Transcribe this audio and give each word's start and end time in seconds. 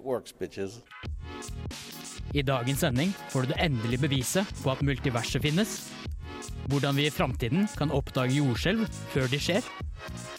works, 0.00 0.32
bitches. 0.32 0.80
I 2.32 2.40
dagens 2.42 2.80
sending 2.80 3.12
får 3.28 3.44
du 3.44 3.52
det 3.52 3.60
endelige 3.60 4.00
beviset 4.00 4.48
på 4.62 4.72
at 4.72 4.80
multiverset 4.80 5.42
finnes. 5.44 5.92
Hvordan 6.72 6.96
vi 6.96 7.06
i 7.06 7.12
framtiden 7.12 7.68
kan 7.76 7.92
oppdage 7.92 8.38
jordskjelv 8.38 8.86
før 9.12 9.28
de 9.28 9.40
skjer. 9.42 9.66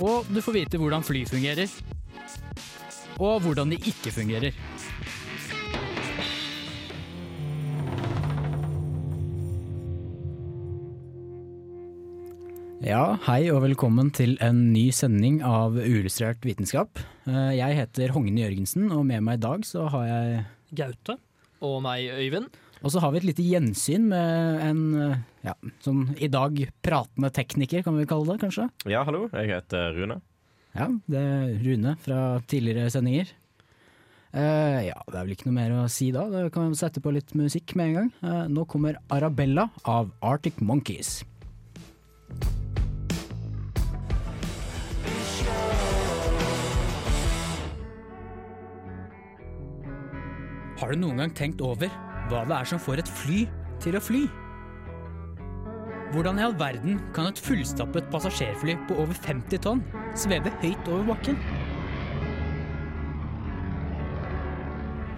Og 0.01 0.25
du 0.33 0.41
får 0.41 0.57
vite 0.57 0.81
hvordan 0.81 1.05
fly 1.05 1.21
fungerer. 1.29 1.69
Og 3.21 3.43
hvordan 3.45 3.75
de 3.75 3.77
ikke 3.77 4.15
fungerer. 4.15 4.57
Ja, 12.83 13.15
hei 13.29 13.45
og 13.53 13.61
velkommen 13.63 14.09
til 14.11 14.33
en 14.43 14.73
ny 14.73 14.89
sending 14.91 15.43
av 15.47 15.77
Uillustrert 15.79 16.43
vitenskap. 16.43 16.99
Eh, 17.27 17.53
Jeg 17.57 17.77
heter 17.79 18.11
Hogne 18.15 18.43
Jørgensen, 18.43 18.89
og 18.91 19.05
med 19.07 19.23
meg 19.23 19.39
i 19.39 19.43
dag 19.45 19.63
så 19.67 19.87
har 19.93 20.05
jeg 20.09 20.45
Gaute. 20.75 21.17
Og 21.63 21.79
meg, 21.85 22.09
Øyvind. 22.11 22.49
Og 22.83 22.91
så 22.91 22.99
har 22.99 23.13
vi 23.13 23.21
et 23.21 23.27
lite 23.29 23.45
gjensyn 23.47 24.09
med 24.11 24.63
en 24.65 24.81
eh, 24.99 25.21
ja, 25.47 25.53
sånn 25.85 26.09
i 26.19 26.27
dag 26.27 26.57
pratende 26.83 27.31
tekniker, 27.31 27.83
kan 27.85 27.95
vi 27.95 28.07
kalle 28.09 28.33
det 28.33 28.41
kanskje? 28.43 28.67
Ja, 28.91 29.05
hallo. 29.07 29.29
Jeg 29.31 29.53
heter 29.53 29.95
Rune. 29.95 30.19
Ja, 30.73 30.89
det 31.07 31.21
er 31.21 31.55
Rune 31.63 31.95
fra 32.03 32.19
tidligere 32.49 32.91
sendinger. 32.91 33.31
Uh, 34.33 34.81
ja, 34.81 34.95
det 35.05 35.13
er 35.13 35.27
vel 35.27 35.35
ikke 35.35 35.45
noe 35.45 35.59
mer 35.59 35.73
å 35.77 35.81
si 35.93 36.07
da. 36.09 36.23
Da 36.25 36.47
kan 36.49 36.71
vi 36.71 36.77
sette 36.79 37.03
på 37.05 37.11
litt 37.13 37.35
musikk 37.37 37.75
med 37.77 37.91
en 37.91 37.97
gang. 37.99 38.07
Uh, 38.25 38.45
nå 38.49 38.63
kommer 38.65 38.97
Arabella 39.13 39.67
av 39.85 40.09
Arctic 40.25 40.57
Monkeys. 40.57 41.19
Har 50.83 50.91
du 50.91 50.99
noen 50.99 51.21
gang 51.21 51.31
tenkt 51.31 51.61
over 51.63 51.87
hva 52.27 52.41
det 52.43 52.55
er 52.57 52.67
som 52.67 52.79
får 52.83 52.99
et 52.99 53.09
fly 53.21 53.37
til 53.79 53.95
å 53.95 54.01
fly? 54.03 54.25
Hvordan 56.11 56.41
i 56.41 56.43
all 56.43 56.55
verden 56.59 56.97
kan 57.15 57.29
et 57.29 57.39
fullstappet 57.39 58.09
passasjerfly 58.11 58.75
på 58.89 58.97
over 58.99 59.15
50 59.15 59.61
tonn 59.63 59.83
sveve 60.19 60.51
høyt 60.59 60.89
over 60.91 61.13
bakken? 61.13 61.39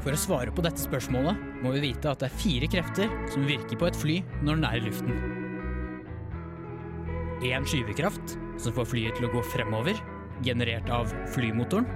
For 0.06 0.14
å 0.14 0.22
svare 0.22 0.54
på 0.54 0.68
dette 0.68 0.86
spørsmålet 0.86 1.42
må 1.66 1.74
vi 1.74 1.82
vite 1.88 2.14
at 2.14 2.22
det 2.22 2.30
er 2.30 2.38
fire 2.44 2.70
krefter 2.76 3.18
som 3.34 3.50
virker 3.50 3.82
på 3.82 3.90
et 3.90 4.00
fly 4.04 4.20
når 4.44 4.62
den 4.62 4.70
er 4.70 4.78
i 4.78 4.86
luften. 4.86 5.18
Én 7.42 7.66
skyvekraft, 7.66 8.38
som 8.62 8.78
får 8.78 8.92
flyet 8.94 9.18
til 9.18 9.32
å 9.32 9.34
gå 9.34 9.42
fremover, 9.50 9.98
generert 10.46 10.94
av 10.94 11.10
flymotoren. 11.34 11.90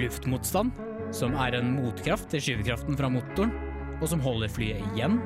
Luftmotstand, 0.00 0.85
som 1.14 1.36
er 1.38 1.56
en 1.58 1.74
motkraft 1.76 2.30
til 2.32 2.42
skyvekraften 2.42 2.96
fra 2.98 3.10
motoren, 3.12 3.52
og 4.00 4.08
som 4.10 4.22
holder 4.22 4.50
flyet 4.52 4.82
igjen. 4.92 5.18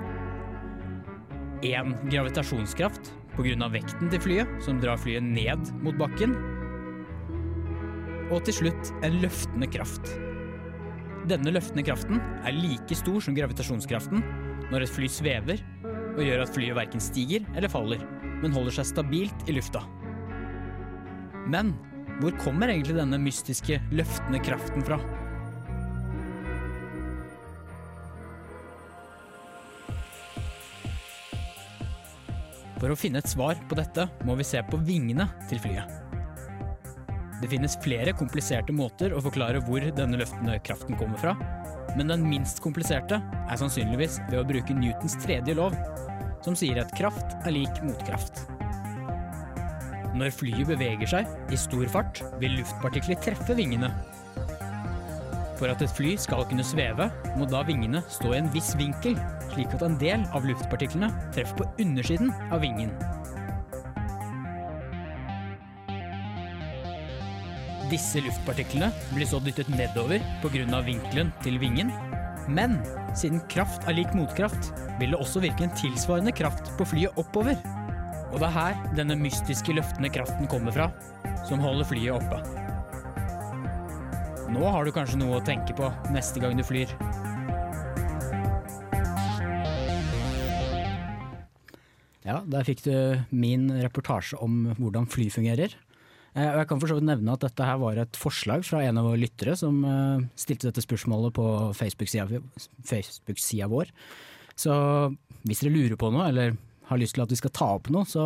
En 1.66 1.94
gravitasjonskraft 2.08 3.12
pga. 3.36 3.68
vekten 3.72 4.10
til 4.10 4.20
flyet, 4.20 4.48
som 4.64 4.80
drar 4.80 5.00
flyet 5.00 5.24
ned 5.24 5.72
mot 5.84 5.96
bakken. 5.98 6.34
Og 8.30 8.44
til 8.46 8.60
slutt 8.60 8.92
en 9.04 9.20
løftende 9.22 9.68
kraft. 9.70 10.14
Denne 11.28 11.52
løftende 11.52 11.84
kraften 11.84 12.20
er 12.44 12.56
like 12.56 12.96
stor 12.96 13.20
som 13.20 13.36
gravitasjonskraften 13.36 14.22
når 14.70 14.86
et 14.86 14.94
fly 14.94 15.08
svever, 15.10 15.62
og 16.16 16.24
gjør 16.24 16.44
at 16.44 16.52
flyet 16.54 16.76
verken 16.78 17.02
stiger 17.02 17.44
eller 17.54 17.70
faller, 17.70 18.02
men 18.40 18.54
holder 18.54 18.80
seg 18.80 18.88
stabilt 18.88 19.48
i 19.48 19.56
lufta. 19.56 19.82
Men 21.50 21.74
hvor 22.20 22.34
kommer 22.40 22.70
egentlig 22.70 22.98
denne 22.98 23.18
mystiske, 23.20 23.80
løftende 23.94 24.42
kraften 24.44 24.84
fra? 24.86 25.00
For 32.80 32.88
å 32.88 32.96
finne 32.96 33.20
et 33.20 33.28
svar 33.28 33.58
på 33.68 33.76
dette 33.76 34.06
må 34.24 34.34
vi 34.38 34.46
se 34.48 34.62
på 34.64 34.80
vingene 34.80 35.26
til 35.50 35.60
flyet. 35.60 35.98
Det 37.40 37.48
finnes 37.48 37.76
flere 37.80 38.12
kompliserte 38.16 38.72
måter 38.76 39.14
å 39.16 39.20
forklare 39.24 39.60
hvor 39.64 39.84
denne 39.96 40.18
løftende 40.20 40.58
kraften 40.64 40.96
kommer 41.00 41.20
fra, 41.20 41.34
men 41.96 42.12
den 42.12 42.24
minst 42.24 42.60
kompliserte 42.64 43.20
er 43.20 43.60
sannsynligvis 43.60 44.18
ved 44.28 44.40
å 44.40 44.46
bruke 44.48 44.76
Newtons 44.76 45.16
tredje 45.20 45.56
lov, 45.56 45.76
som 46.44 46.56
sier 46.56 46.80
at 46.80 46.92
kraft 46.96 47.36
er 47.44 47.56
lik 47.56 47.80
motkraft. 47.84 48.44
Når 50.16 50.32
flyet 50.34 50.68
beveger 50.68 51.08
seg 51.08 51.52
i 51.52 51.58
stor 51.60 51.84
fart, 51.92 52.22
vil 52.40 52.58
luftpartikler 52.60 53.20
treffe 53.24 53.56
vingene. 53.56 53.92
For 55.60 55.68
at 55.68 55.84
et 55.84 55.92
fly 55.92 56.16
skal 56.20 56.46
kunne 56.48 56.64
sveve, 56.64 57.10
må 57.36 57.48
da 57.48 57.60
vingene 57.68 58.00
stå 58.08 58.32
i 58.34 58.40
en 58.40 58.52
viss 58.52 58.72
vinkel, 58.80 59.16
slik 59.54 59.74
at 59.76 59.84
en 59.86 59.98
del 60.00 60.24
av 60.36 60.46
luftpartiklene 60.48 61.10
treffer 61.34 61.62
på 61.62 61.68
undersiden 61.82 62.32
av 62.50 62.62
vingen. 62.64 62.92
Disse 67.90 68.22
luftpartiklene 68.22 68.92
blir 69.10 69.26
så 69.26 69.40
dyttet 69.42 69.68
nedover 69.72 70.22
pga. 70.44 70.80
vinkelen 70.86 71.32
til 71.42 71.58
vingen. 71.58 71.90
Men 72.48 72.78
siden 73.14 73.40
kraft 73.48 73.86
er 73.88 73.94
lik 73.98 74.14
motkraft, 74.14 74.72
vil 75.00 75.10
det 75.10 75.18
også 75.18 75.42
virke 75.42 75.64
en 75.64 75.76
tilsvarende 75.76 76.32
kraft 76.32 76.70
på 76.78 76.84
flyet 76.84 77.18
oppover. 77.18 77.58
Og 78.30 78.38
det 78.38 78.46
er 78.46 78.54
her 78.54 78.80
denne 78.94 79.18
mystiske 79.18 79.74
løftende 79.74 80.10
kraften 80.10 80.46
kommer 80.46 80.72
fra, 80.72 80.90
som 81.48 81.58
holder 81.58 81.84
flyet 81.84 82.14
oppe. 82.14 82.38
Nå 84.50 84.66
har 84.66 84.84
du 84.84 84.92
kanskje 84.94 85.18
noe 85.18 85.38
å 85.38 85.44
tenke 85.46 85.74
på 85.78 85.90
neste 86.14 86.42
gang 86.42 86.56
du 86.58 86.64
flyr. 86.66 86.90
Ja, 92.30 92.40
der 92.46 92.66
fikk 92.66 92.84
du 92.86 92.92
min 93.34 93.68
reportasje 93.82 94.38
om 94.44 94.68
hvordan 94.78 95.08
fly 95.10 95.26
fungerer. 95.34 95.72
Eh, 96.36 96.46
Og 96.46 96.58
jeg 96.60 96.68
kan 96.70 96.80
for 96.82 96.92
så 96.92 96.96
vidt 97.00 97.08
nevne 97.08 97.32
at 97.34 97.42
dette 97.42 97.66
her 97.66 97.78
var 97.82 97.98
et 97.98 98.18
forslag 98.20 98.62
fra 98.66 98.84
en 98.86 99.00
av 99.00 99.08
våre 99.08 99.18
lyttere 99.18 99.56
som 99.58 99.80
eh, 99.82 100.26
stilte 100.38 100.68
dette 100.70 100.84
spørsmålet 100.84 101.34
på 101.34 101.46
Facebook-sida 101.74 102.40
Facebook 102.86 103.42
vår. 103.72 103.90
Så 104.54 104.72
hvis 105.48 105.62
dere 105.64 105.72
lurer 105.74 105.96
på 105.98 106.12
noe, 106.14 106.28
eller 106.30 106.54
har 106.90 107.00
lyst 107.00 107.16
til 107.16 107.24
at 107.24 107.32
vi 107.34 107.38
skal 107.40 107.54
ta 107.56 107.72
opp 107.80 107.90
noe, 107.90 108.06
så, 108.06 108.24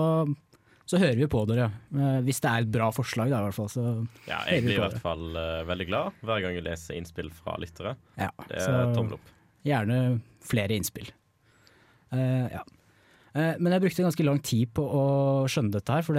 så 0.85 1.01
hører 1.01 1.23
vi 1.23 1.31
på 1.33 1.45
dere. 1.49 1.71
Eh, 1.95 2.21
Hvis 2.29 2.43
det 2.45 2.51
er 2.51 2.65
et 2.67 2.73
bra 2.77 2.91
forslag, 2.93 3.33
da, 3.33 3.41
i 3.41 3.49
hvert 3.49 3.57
fall. 3.57 3.73
Så 3.73 3.87
Ja, 4.29 4.43
jeg 4.53 4.67
blir 4.67 4.77
i 4.77 4.85
hvert 4.85 5.01
fall 5.01 5.25
veldig 5.73 5.89
glad 5.89 6.21
hver 6.27 6.45
gang 6.45 6.59
jeg 6.59 6.67
leser 6.69 6.99
innspill 7.01 7.33
fra 7.33 7.57
lyttere. 7.63 7.97
Ja, 8.21 8.29
Det 8.49 8.61
er 8.61 8.93
tommel 8.97 9.17
opp. 9.17 9.33
Gjerne 9.65 10.01
flere 10.45 10.77
innspill. 10.77 11.09
Uh, 12.13 12.51
ja. 12.53 12.61
Eh, 13.35 13.55
men 13.59 13.75
jeg 13.75 13.85
brukte 13.85 14.07
ganske 14.07 14.27
lang 14.27 14.41
tid 14.47 14.73
på 14.77 14.85
å 14.87 15.05
skjønne 15.51 15.75
dette 15.75 15.97
her, 15.97 16.07
for 16.07 16.15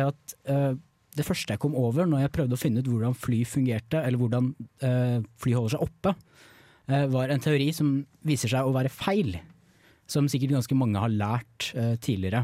det 1.15 1.23
første 1.25 1.55
jeg 1.55 1.61
kom 1.63 1.75
over 1.79 2.07
når 2.09 2.25
jeg 2.25 2.33
prøvde 2.35 2.57
å 2.57 2.59
finne 2.59 2.81
ut 2.83 2.89
hvordan 2.91 3.15
fly 3.15 3.43
fungerte, 3.47 4.01
eller 4.03 4.19
hvordan 4.19 4.51
eh, 4.83 5.19
fly 5.41 5.55
holder 5.55 5.75
seg 5.77 5.85
oppe, 5.87 6.15
eh, 6.91 7.05
var 7.13 7.31
en 7.31 7.43
teori 7.43 7.69
som 7.75 7.93
viser 8.27 8.51
seg 8.51 8.67
å 8.67 8.73
være 8.75 8.91
feil. 8.91 9.37
Som 10.11 10.27
sikkert 10.29 10.57
ganske 10.57 10.77
mange 10.77 11.01
har 11.01 11.09
lært 11.09 11.71
eh, 11.73 11.95
tidligere. 12.03 12.43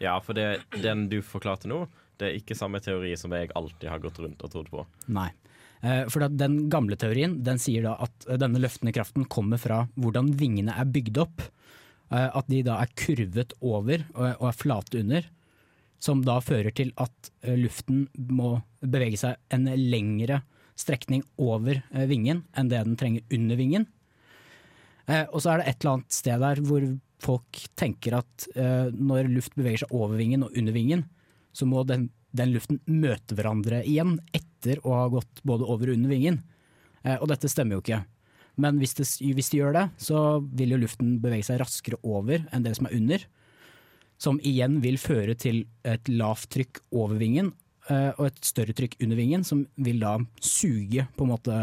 Ja, 0.00 0.14
for 0.24 0.36
det, 0.36 0.62
den 0.84 1.08
du 1.10 1.18
forklarte 1.26 1.68
nå, 1.68 1.82
det 2.20 2.28
er 2.28 2.36
ikke 2.38 2.56
samme 2.56 2.80
teori 2.84 3.14
som 3.18 3.32
jeg 3.34 3.50
alltid 3.56 3.88
har 3.90 4.02
gått 4.02 4.20
rundt 4.20 4.44
og 4.44 4.52
trodd 4.52 4.68
på. 4.72 4.84
Nei. 5.16 5.30
Eh, 5.80 6.04
For 6.12 6.28
den 6.28 6.66
gamle 6.72 6.98
teorien 7.00 7.38
den 7.44 7.60
sier 7.60 7.88
da 7.88 7.96
at 8.04 8.28
eh, 8.28 8.38
denne 8.40 8.60
løftende 8.60 8.92
kraften 8.96 9.24
kommer 9.32 9.60
fra 9.60 9.86
hvordan 9.96 10.34
vingene 10.40 10.76
er 10.76 10.88
bygd 10.92 11.20
opp. 11.24 11.46
Eh, 12.10 12.30
At 12.36 12.48
de 12.50 12.62
da 12.66 12.80
er 12.82 12.90
kurvet 12.98 13.54
over 13.60 14.04
og 14.16 14.48
er 14.48 14.58
flate 14.58 15.02
under. 15.04 15.28
Som 16.00 16.24
da 16.24 16.38
fører 16.42 16.72
til 16.74 16.92
at 17.00 17.30
eh, 17.44 17.58
luften 17.60 18.06
må 18.30 18.58
bevege 18.80 19.20
seg 19.20 19.38
en 19.54 19.68
lengre 19.68 20.42
strekning 20.80 21.22
over 21.38 21.82
eh, 21.92 22.06
vingen 22.10 22.44
enn 22.56 22.70
det 22.72 22.82
den 22.86 22.98
trenger 23.00 23.36
under 23.36 23.60
vingen. 23.60 23.88
Og 25.10 25.40
så 25.42 25.50
er 25.50 25.58
det 25.58 25.64
et 25.66 25.80
eller 25.80 25.96
annet 25.96 26.14
sted 26.14 26.38
der 26.38 26.58
hvor 26.62 26.84
folk 27.18 27.58
tenker 27.74 28.14
at 28.20 28.44
når 28.94 29.26
luft 29.32 29.56
beveger 29.58 29.82
seg 29.82 29.94
over 29.96 30.14
vingen 30.20 30.44
og 30.46 30.54
under 30.54 30.76
vingen, 30.76 31.00
så 31.50 31.66
må 31.66 31.82
den, 31.88 32.04
den 32.30 32.52
luften 32.54 32.78
møte 32.86 33.34
hverandre 33.34 33.80
igjen 33.82 34.20
etter 34.36 34.78
å 34.86 34.94
ha 34.94 35.08
gått 35.10 35.42
både 35.42 35.66
over 35.66 35.90
og 35.90 35.98
under 35.98 36.12
vingen. 36.14 36.38
Og 37.16 37.26
dette 37.32 37.50
stemmer 37.50 37.80
jo 37.80 37.82
ikke. 37.82 37.98
Men 38.60 38.80
hvis 38.80 38.96
det, 38.98 39.06
hvis 39.36 39.50
det 39.52 39.60
gjør 39.60 39.76
det, 39.76 39.84
så 40.00 40.40
vil 40.44 40.74
jo 40.74 40.80
luften 40.84 41.18
bevege 41.22 41.46
seg 41.48 41.60
raskere 41.62 42.00
over 42.06 42.44
enn 42.50 42.66
det 42.66 42.76
som 42.78 42.88
er 42.90 42.96
under. 42.98 43.24
Som 44.20 44.40
igjen 44.44 44.80
vil 44.84 44.98
føre 45.00 45.36
til 45.40 45.64
et 45.88 46.10
lavt 46.12 46.50
trykk 46.52 46.82
over 46.92 47.16
vingen 47.20 47.54
eh, 47.88 48.10
og 48.18 48.26
et 48.28 48.42
større 48.44 48.76
trykk 48.76 48.98
under 49.00 49.16
vingen, 49.16 49.46
som 49.46 49.64
vil 49.80 50.02
da 50.02 50.18
suge 50.44 51.06
på 51.16 51.24
en 51.24 51.32
måte 51.32 51.56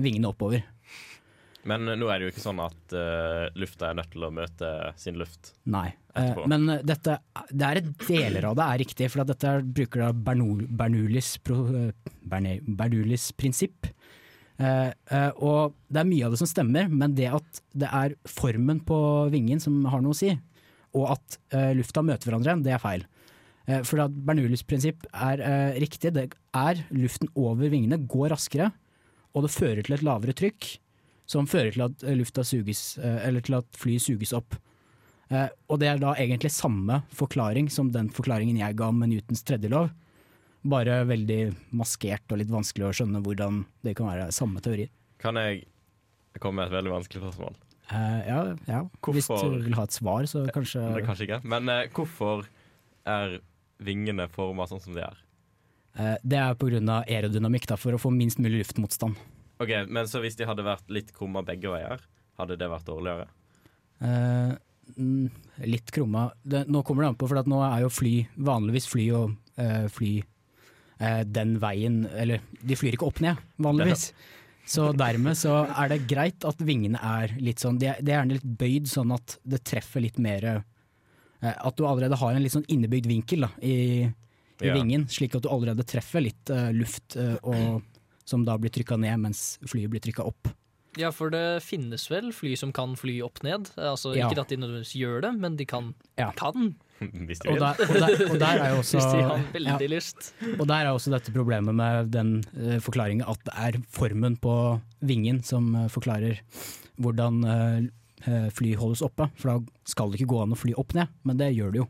vingene 0.00 0.32
oppover. 0.32 0.64
Men 1.66 1.82
nå 1.98 2.06
er 2.06 2.20
det 2.20 2.28
jo 2.28 2.32
ikke 2.32 2.44
sånn 2.44 2.60
at 2.62 2.94
uh, 2.94 3.48
lufta 3.58 3.88
er 3.90 3.96
nødt 3.98 4.12
til 4.12 4.22
å 4.22 4.32
møte 4.34 4.68
sin 5.02 5.16
luft. 5.18 5.50
Nei. 5.66 5.88
Eh, 6.14 6.28
Etterpå. 6.28 6.44
men 6.52 6.68
dette, 6.86 7.16
det 7.50 7.70
er 7.70 7.80
deler 8.06 8.46
av 8.52 8.54
det 8.58 8.66
er 8.66 8.80
riktig, 8.84 9.08
for 9.12 9.24
at 9.24 9.32
dette 9.32 9.50
er- 9.50 9.66
bruker 9.66 10.04
da 10.04 10.12
Bernoul, 10.14 10.62
Bernoullis, 10.70 11.32
pro, 11.42 11.64
eh, 11.74 11.90
Bernoullis 12.22 13.32
prinsipp. 13.36 13.90
Eh, 14.56 15.32
og 15.44 15.74
det 15.92 16.00
er 16.00 16.08
mye 16.08 16.26
av 16.26 16.32
det 16.34 16.40
som 16.40 16.48
stemmer, 16.48 16.88
men 16.88 17.16
det 17.16 17.28
at 17.36 17.60
det 17.76 17.90
er 17.92 18.16
formen 18.30 18.80
på 18.86 18.98
vingen 19.32 19.60
som 19.62 19.82
har 19.90 20.02
noe 20.04 20.16
å 20.16 20.18
si, 20.18 20.32
og 20.96 21.12
at 21.16 21.38
eh, 21.52 21.74
lufta 21.76 22.04
møter 22.04 22.30
hverandre, 22.30 22.56
det 22.64 22.74
er 22.76 22.82
feil. 22.82 23.06
For 23.82 23.98
at 23.98 24.14
prinsipp 24.70 25.08
er 25.10 25.40
riktig. 25.82 26.12
Det 26.14 26.28
er 26.54 26.82
luften 26.94 27.26
over 27.34 27.66
vingene 27.66 27.96
går 27.98 28.28
raskere, 28.30 28.68
og 29.34 29.42
det 29.42 29.50
fører 29.50 29.82
til 29.82 29.96
et 29.96 30.04
lavere 30.06 30.36
trykk, 30.38 30.68
som 31.26 31.48
fører 31.50 31.74
til 31.74 31.82
at 31.88 32.04
lufta 32.14 32.44
suges, 32.46 32.84
eller 33.02 33.42
til 33.42 33.56
at 33.58 33.66
flyet 33.74 34.04
suges 34.04 34.30
opp. 34.38 34.54
Og 35.66 35.80
det 35.82 35.90
er 35.90 35.98
da 35.98 36.14
egentlig 36.14 36.52
samme 36.54 37.00
forklaring 37.10 37.66
som 37.66 37.90
den 37.90 38.06
forklaringen 38.14 38.62
jeg 38.62 38.78
ga 38.78 38.92
med 38.94 39.10
Newtons 39.10 39.42
tredje 39.42 39.72
lov. 39.74 39.90
Bare 40.66 41.00
veldig 41.08 41.40
maskert 41.76 42.32
og 42.32 42.40
litt 42.40 42.50
vanskelig 42.52 42.88
å 42.88 42.94
skjønne 43.00 43.22
hvordan 43.24 43.62
det 43.86 43.94
kan 43.98 44.08
være 44.10 44.30
samme 44.34 44.62
teori. 44.64 44.88
Kan 45.22 45.38
jeg 45.40 45.66
komme 46.42 46.60
med 46.60 46.70
et 46.70 46.76
veldig 46.76 46.94
vanskelig 46.96 47.22
spørsmål? 47.22 47.54
Uh, 47.86 48.18
ja, 48.26 48.40
ja. 48.66 48.80
Hvis 49.14 49.28
du 49.30 49.60
vil 49.62 49.76
ha 49.78 49.84
et 49.86 49.94
svar, 49.94 50.26
så 50.26 50.42
kanskje 50.50 50.82
Det 50.96 51.04
kanskje 51.06 51.28
ikke. 51.28 51.40
Men 51.46 51.70
uh, 51.70 51.84
hvorfor 51.94 52.48
er 53.06 53.38
vingene 53.78 54.26
forma 54.32 54.66
sånn 54.66 54.82
som 54.82 54.96
de 54.96 55.04
er? 55.06 55.22
Uh, 55.94 56.16
Det 56.26 56.40
er 56.42 56.58
pga. 56.58 56.82
aerodynamikk, 57.06 57.70
da, 57.70 57.78
for 57.78 57.94
å 57.94 58.02
få 58.02 58.10
minst 58.10 58.42
mulig 58.42 58.64
luftmotstand. 58.64 59.14
Ok, 59.62 59.72
Men 59.88 60.08
så 60.10 60.20
hvis 60.20 60.36
de 60.36 60.44
hadde 60.44 60.66
vært 60.66 60.90
litt 60.92 61.14
krumma 61.16 61.40
begge 61.46 61.70
veier, 61.72 62.02
hadde 62.36 62.58
det 62.60 62.68
vært 62.68 62.88
dårligere? 62.88 63.28
Eh, 64.04 64.52
mm, 64.98 65.28
litt 65.64 65.90
krumma. 65.94 66.30
Det, 66.42 66.66
nå 66.68 66.82
kommer 66.84 67.04
det 67.04 67.12
an 67.12 67.18
på, 67.20 67.28
for 67.30 67.48
nå 67.48 67.60
er 67.64 67.84
jo 67.86 67.92
fly 67.92 68.14
vanligvis 68.36 68.88
fly 68.90 69.06
og 69.16 69.36
uh, 69.56 69.86
fly 69.92 70.12
eh, 70.20 70.26
den 70.98 71.58
veien 71.60 72.06
Eller 72.16 72.40
de 72.64 72.76
flyr 72.78 72.94
ikke 72.96 73.06
opp 73.10 73.18
ned, 73.20 73.36
vanligvis. 73.60 74.10
Så 74.66 74.88
dermed 74.96 75.36
så 75.38 75.60
er 75.68 75.90
det 75.92 75.98
greit 76.10 76.42
at 76.48 76.58
vingene 76.64 76.98
er 76.98 77.34
litt 77.38 77.60
sånn 77.62 77.76
De 77.78 77.86
er, 77.92 78.00
de 78.02 78.10
er 78.10 78.16
gjerne 78.22 78.38
litt 78.38 78.46
bøyd, 78.58 78.88
sånn 78.90 79.12
at 79.14 79.36
det 79.46 79.60
treffer 79.68 80.02
litt 80.02 80.16
mer 80.18 80.46
eh, 80.48 81.52
At 81.54 81.76
du 81.78 81.84
allerede 81.86 82.18
har 82.18 82.34
en 82.34 82.42
litt 82.42 82.54
sånn 82.56 82.66
innebygd 82.72 83.06
vinkel 83.06 83.44
da, 83.46 83.50
i, 83.62 83.76
i 84.08 84.66
Ja. 84.66 84.72
vingen, 84.74 85.04
slik 85.12 85.36
at 85.36 85.44
du 85.44 85.50
allerede 85.52 85.84
treffer 85.86 86.24
litt 86.24 86.50
eh, 86.50 86.72
luft, 86.74 87.14
eh, 87.20 87.36
og, 87.44 87.82
som 88.24 88.42
da 88.48 88.56
blir 88.58 88.72
trykka 88.74 88.96
ned 88.98 89.20
mens 89.22 89.58
flyet 89.68 89.92
blir 89.92 90.02
trykka 90.02 90.24
opp. 90.26 90.48
Ja, 90.96 91.10
for 91.12 91.28
det 91.30 91.60
finnes 91.62 92.08
vel 92.10 92.32
fly 92.32 92.54
som 92.56 92.72
kan 92.72 92.96
fly 92.96 93.18
opp 93.22 93.42
ned. 93.44 93.68
Altså, 93.76 94.16
Ja. 94.16 94.30
Ikke 94.30 94.40
at 94.40 94.48
de 94.48 94.56
nødvendigvis 94.56 94.96
gjør 94.96 95.20
det, 95.28 95.34
men 95.38 95.58
de 95.60 95.66
kan. 95.68 95.92
Ja. 96.18 96.32
kan 96.32 96.72
hvis 97.28 97.42
de 97.42 97.50
Og 97.52 97.60
der, 97.60 97.82
og 97.82 97.98
der, 98.00 98.24
og 98.30 98.38
der 98.40 98.62
er 98.62 98.72
jo 98.72 98.80
også 98.82 98.96
hvis 99.00 99.12
de 99.12 99.68
har 99.68 99.82
ja. 99.82 99.90
lyst. 99.92 100.32
Og 100.56 100.64
der 100.68 100.74
er 100.86 100.90
også 100.92 101.12
dette 101.12 101.34
problemet 101.34 101.76
med 101.76 102.10
den 102.14 102.38
uh, 102.56 102.78
forklaringen 102.84 103.26
at 103.28 103.44
det 103.46 103.54
er 103.68 103.78
formen 103.92 104.38
på 104.40 104.56
vingen 105.04 105.42
som 105.46 105.74
uh, 105.76 105.86
forklarer 105.92 106.40
hvordan 106.96 107.42
eh, 107.44 108.46
fly 108.56 108.70
holdes 108.80 109.02
oppe. 109.04 109.26
For 109.36 109.50
da 109.50 109.82
skal 109.84 110.08
det 110.08 110.20
ikke 110.20 110.30
gå 110.32 110.38
an 110.40 110.54
å 110.54 110.56
fly 110.56 110.72
opp 110.80 110.94
ned, 110.96 111.10
men 111.28 111.36
det 111.36 111.50
gjør 111.52 111.74
det 111.74 111.82
jo. 111.82 111.86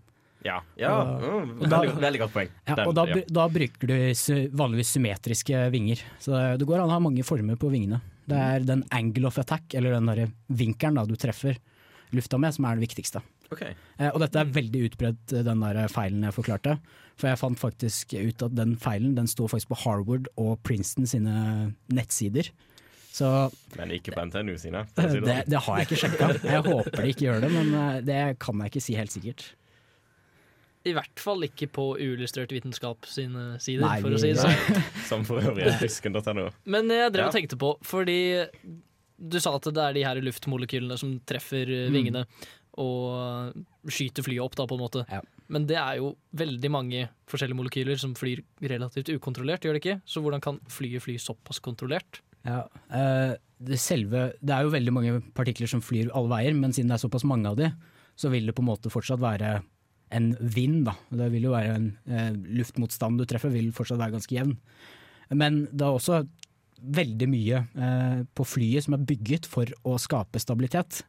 Ja, 0.47 0.57
ja 0.79 0.91
Og- 0.91 1.23
mm, 1.23 1.53
veldig, 1.63 1.95
veldig 2.03 2.21
godt 2.25 2.33
poeng. 2.35 2.51
Ja, 2.67 2.75
Den- 2.75 2.87
og 2.89 2.95
da, 2.95 3.05
ja. 3.07 3.23
da 3.29 3.49
bruker 3.49 3.87
du 3.87 3.95
vanligvis 4.51 4.93
symmetriske 4.97 5.71
vinger. 5.71 6.03
Så 6.19 6.59
det- 6.59 6.67
går 6.67 6.81
an 6.83 6.89
å 6.91 6.93
ha 6.93 6.99
mange 6.99 7.23
former 7.23 7.57
på 7.57 7.71
vingene. 7.71 8.01
Det 8.27 8.37
er 8.37 8.61
den 8.61 8.85
angle 8.91 9.27
of 9.27 9.39
attack, 9.39 9.75
eller 9.75 10.01
den 10.01 10.33
vinkelen 10.51 11.07
du 11.07 11.15
treffer 11.15 11.57
lufta 12.13 12.39
med, 12.39 12.55
som 12.55 12.65
er 12.65 12.77
det 12.77 12.89
viktigste. 12.89 13.23
Ok. 13.53 13.63
Eh, 13.63 14.09
og 14.13 14.19
dette 14.25 14.41
er 14.43 14.49
veldig 14.57 14.81
utbredt, 14.91 15.33
eh, 15.37 15.45
den 15.47 15.61
der 15.63 15.89
feilen 15.93 16.25
jeg 16.27 16.35
forklarte. 16.35 16.79
For 17.17 17.29
jeg 17.31 17.39
fant 17.41 17.59
faktisk 17.61 18.13
ut 18.19 18.43
at 18.43 18.55
den 18.59 18.75
feilen 18.77 19.15
den 19.17 19.29
sto 19.31 19.47
faktisk 19.49 19.71
på 19.73 19.79
Harvard 19.85 20.27
og 20.37 20.59
Princeton 20.67 21.07
sine 21.09 21.37
nettsider. 21.95 22.51
Så 23.17 23.31
Men 23.79 23.95
ikke 23.97 24.13
på 24.13 24.27
NTNU 24.29 24.59
sine. 24.61 24.83
si 24.93 25.01
det, 25.01 25.23
det 25.25 25.37
sånn. 25.37 25.51
det 25.55 25.61
har 25.65 25.79
jeg 25.79 25.87
ikke 25.89 26.01
sjekka. 26.03 26.27
Jeg 26.45 26.65
håper 26.67 26.99
de 27.07 27.13
ikke 27.15 27.25
gjør 27.31 27.41
det, 27.47 27.53
men 27.55 27.71
eh, 27.75 28.01
det 28.05 28.19
kan 28.43 28.61
jeg 28.61 28.75
ikke 28.75 28.83
si 28.85 28.99
helt 28.99 29.15
sikkert. 29.15 29.47
I 30.87 30.93
hvert 30.95 31.19
fall 31.19 31.43
ikke 31.43 31.67
på 31.75 31.85
uillustrert 31.99 32.53
vitenskap 32.55 33.09
sine 33.11 33.57
sider, 33.59 33.83
Nei, 33.89 33.97
for 34.05 34.15
å 34.15 34.21
si 34.23 34.29
det 34.37 34.43
sånn. 34.45 34.85
Som 35.09 35.25
for 35.27 35.41
øvrig 35.43 35.73
fisken.no. 35.81 36.51
Men 36.71 36.93
jeg 36.93 37.15
drev 37.17 37.31
og 37.33 37.35
tenkte 37.35 37.59
på, 37.59 37.73
fordi 37.83 38.19
du 39.17 39.39
sa 39.41 39.55
at 39.57 39.67
det 39.73 39.81
er 39.83 39.97
de 39.97 40.05
her 40.05 40.21
luftmolekylene 40.23 40.99
som 41.01 41.17
treffer 41.27 41.65
eh, 41.73 41.87
Mm. 41.89 41.97
vingene 41.97 42.23
og 42.83 43.57
skyter 43.89 44.25
flyet 44.27 44.45
opp, 44.45 44.57
da, 44.59 44.67
på 44.69 44.77
en 44.77 44.85
måte. 44.85 45.05
Ja. 45.11 45.23
Men 45.53 45.67
det 45.69 45.79
er 45.79 46.01
jo 46.01 46.13
veldig 46.37 46.71
mange 46.75 47.07
forskjellige 47.31 47.59
molekyler 47.59 48.01
som 48.01 48.15
flyr 48.19 48.43
relativt 48.73 49.13
ukontrollert, 49.15 49.65
gjør 49.65 49.77
det 49.77 49.83
ikke? 49.85 49.99
Så 50.09 50.23
hvordan 50.25 50.43
kan 50.45 50.59
flyet 50.73 51.05
fly 51.05 51.17
såpass 51.23 51.63
kontrollert? 51.63 52.21
Ja, 52.47 52.65
eh, 52.95 53.37
det, 53.59 53.79
selve, 53.83 54.31
det 54.43 54.55
er 54.55 54.67
jo 54.67 54.75
veldig 54.75 54.95
mange 54.95 55.21
partikler 55.37 55.71
som 55.71 55.83
flyr 55.85 56.13
alle 56.15 56.33
veier, 56.35 56.59
men 56.59 56.75
siden 56.75 56.93
det 56.93 56.99
er 56.99 57.07
såpass 57.07 57.27
mange 57.27 57.51
av 57.51 57.59
de, 57.59 57.71
så 58.19 58.31
vil 58.33 58.49
det 58.49 58.57
på 58.57 58.65
en 58.65 58.71
måte 58.71 58.93
fortsatt 58.93 59.23
være 59.23 59.59
en 60.17 60.31
vind. 60.41 60.85
Da. 60.87 60.95
Det 61.23 61.31
vil 61.35 61.49
jo 61.49 61.55
være 61.55 61.79
en 61.79 61.89
eh, 62.07 62.33
luftmotstand 62.61 63.21
du 63.21 63.27
treffer, 63.29 63.55
vil 63.55 63.73
fortsatt 63.75 64.01
være 64.03 64.19
ganske 64.19 64.37
jevn. 64.37 64.55
Men 65.35 65.65
det 65.73 65.87
er 65.87 65.97
også 65.97 66.23
veldig 66.77 67.29
mye 67.31 67.63
eh, 67.75 68.23
på 68.37 68.47
flyet 68.47 68.87
som 68.87 68.97
er 68.97 69.07
bygget 69.09 69.49
for 69.51 69.71
å 69.89 69.97
skape 70.01 70.41
stabilitet. 70.43 71.03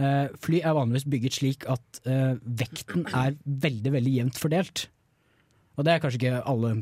Eh, 0.00 0.30
fly 0.40 0.62
er 0.64 0.76
vanligvis 0.76 1.04
bygget 1.12 1.36
slik 1.36 1.66
at 1.68 2.00
eh, 2.08 2.38
vekten 2.40 3.04
er 3.12 3.36
veldig, 3.44 3.92
veldig 3.98 4.14
jevnt 4.16 4.40
fordelt. 4.40 4.86
Og 5.76 5.86
det 5.86 5.92
er 5.92 6.02
kanskje 6.02 6.20
ikke 6.20 6.40
alle 6.48 6.78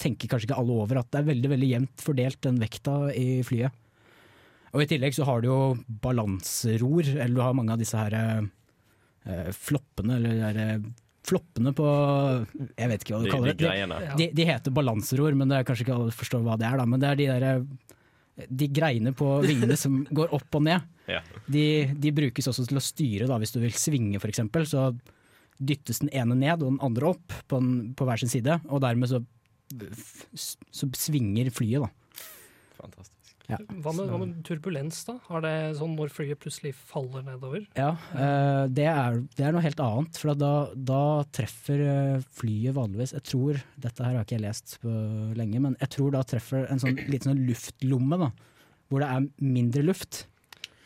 tenker 0.00 0.30
kanskje 0.30 0.48
ikke 0.48 0.58
alle 0.58 0.76
over 0.82 1.00
at 1.00 1.10
det 1.12 1.20
er 1.20 1.30
veldig 1.30 1.50
veldig 1.52 1.68
jevnt 1.68 2.04
fordelt 2.04 2.38
den 2.46 2.60
vekta 2.60 2.96
i 3.14 3.40
flyet. 3.46 3.82
Og 4.74 4.82
I 4.82 4.88
tillegg 4.90 5.16
så 5.16 5.24
har 5.28 5.40
du 5.40 5.48
jo 5.48 5.58
balanseror, 6.02 7.08
eller 7.14 7.34
du 7.36 7.42
har 7.44 7.56
mange 7.56 7.72
av 7.72 7.80
disse 7.80 7.96
her 7.96 8.16
eh, 8.16 9.50
floppene, 9.56 10.18
eller 10.18 10.40
der, 10.42 10.62
eh, 10.64 10.88
floppene 11.26 11.72
på 11.74 11.86
Jeg 12.76 12.90
vet 12.90 13.04
ikke 13.04 13.14
hva 13.14 13.20
du 13.22 13.26
De, 13.26 13.32
kaller 13.32 13.56
de 13.56 13.70
det. 13.70 14.10
De, 14.20 14.28
de 14.36 14.48
heter 14.50 14.74
balanseror, 14.74 15.38
men 15.38 15.50
det 15.50 15.60
er 15.60 15.68
kanskje 15.68 15.86
ikke 15.86 15.96
alle 15.96 16.14
forstår 16.14 16.44
hva 16.44 16.58
det 16.60 16.68
er. 16.68 16.76
Da. 16.80 16.88
Men 16.88 17.02
det 17.02 17.08
er 17.10 17.20
de 17.20 17.30
der 17.32 17.64
de 18.36 18.68
greiene 18.68 19.12
på 19.16 19.28
vingene 19.44 19.76
som 19.80 20.02
går 20.14 20.34
opp 20.36 20.60
og 20.60 20.68
ned. 20.68 20.84
Ja. 21.06 21.20
De, 21.46 21.86
de 22.02 22.10
brukes 22.10 22.48
også 22.50 22.64
til 22.66 22.80
å 22.80 22.82
styre, 22.82 23.28
da, 23.30 23.36
hvis 23.38 23.52
du 23.54 23.60
vil 23.62 23.76
svinge 23.78 24.18
f.eks. 24.18 24.40
Så 24.66 24.88
dyttes 25.62 26.00
den 26.02 26.10
ene 26.10 26.34
ned 26.34 26.64
og 26.64 26.72
den 26.72 26.80
andre 26.82 27.12
opp 27.12 27.36
på, 27.46 27.60
en, 27.62 27.68
på 27.94 28.08
hver 28.08 28.18
sin 28.18 28.32
side, 28.32 28.56
og 28.66 28.82
dermed 28.82 29.12
så, 29.12 29.20
så 30.34 30.88
svinger 30.98 31.52
flyet, 31.54 31.86
da. 31.86 32.24
Fantastisk. 32.80 33.15
Ja. 33.46 33.58
Hva 33.62 33.92
med, 33.94 34.08
hva 34.10 34.18
med 34.18 34.30
turbulens, 34.46 35.04
da? 35.06 35.16
Har 35.28 35.42
det 35.44 35.52
sånn 35.78 35.92
når 35.94 36.10
flyet 36.10 36.40
plutselig 36.42 36.72
faller 36.74 37.22
nedover? 37.22 37.62
Ja, 37.78 37.92
eh, 38.18 38.64
det, 38.74 38.86
er, 38.90 39.20
det 39.38 39.44
er 39.46 39.54
noe 39.54 39.62
helt 39.62 39.82
annet. 39.84 40.18
For 40.18 40.34
da, 40.34 40.50
da 40.74 41.02
treffer 41.36 41.82
eh, 41.84 42.24
flyet 42.40 42.74
vanligvis 42.74 43.14
Jeg 43.14 43.26
tror, 43.30 43.60
dette 43.78 44.02
her 44.02 44.16
har 44.18 44.26
ikke 44.26 44.38
jeg 44.40 44.44
lest 44.48 44.78
på 44.82 44.90
lenge, 45.38 45.62
men 45.62 45.78
jeg 45.78 45.92
tror 45.94 46.16
da 46.16 46.24
treffer 46.26 46.66
en 46.66 46.82
sånn 46.82 46.98
liten 47.06 47.30
sånn 47.30 47.44
luftlomme, 47.46 48.18
da. 48.26 48.32
Hvor 48.90 49.02
det 49.02 49.12
er 49.14 49.28
mindre 49.42 49.86
luft. 49.86 50.24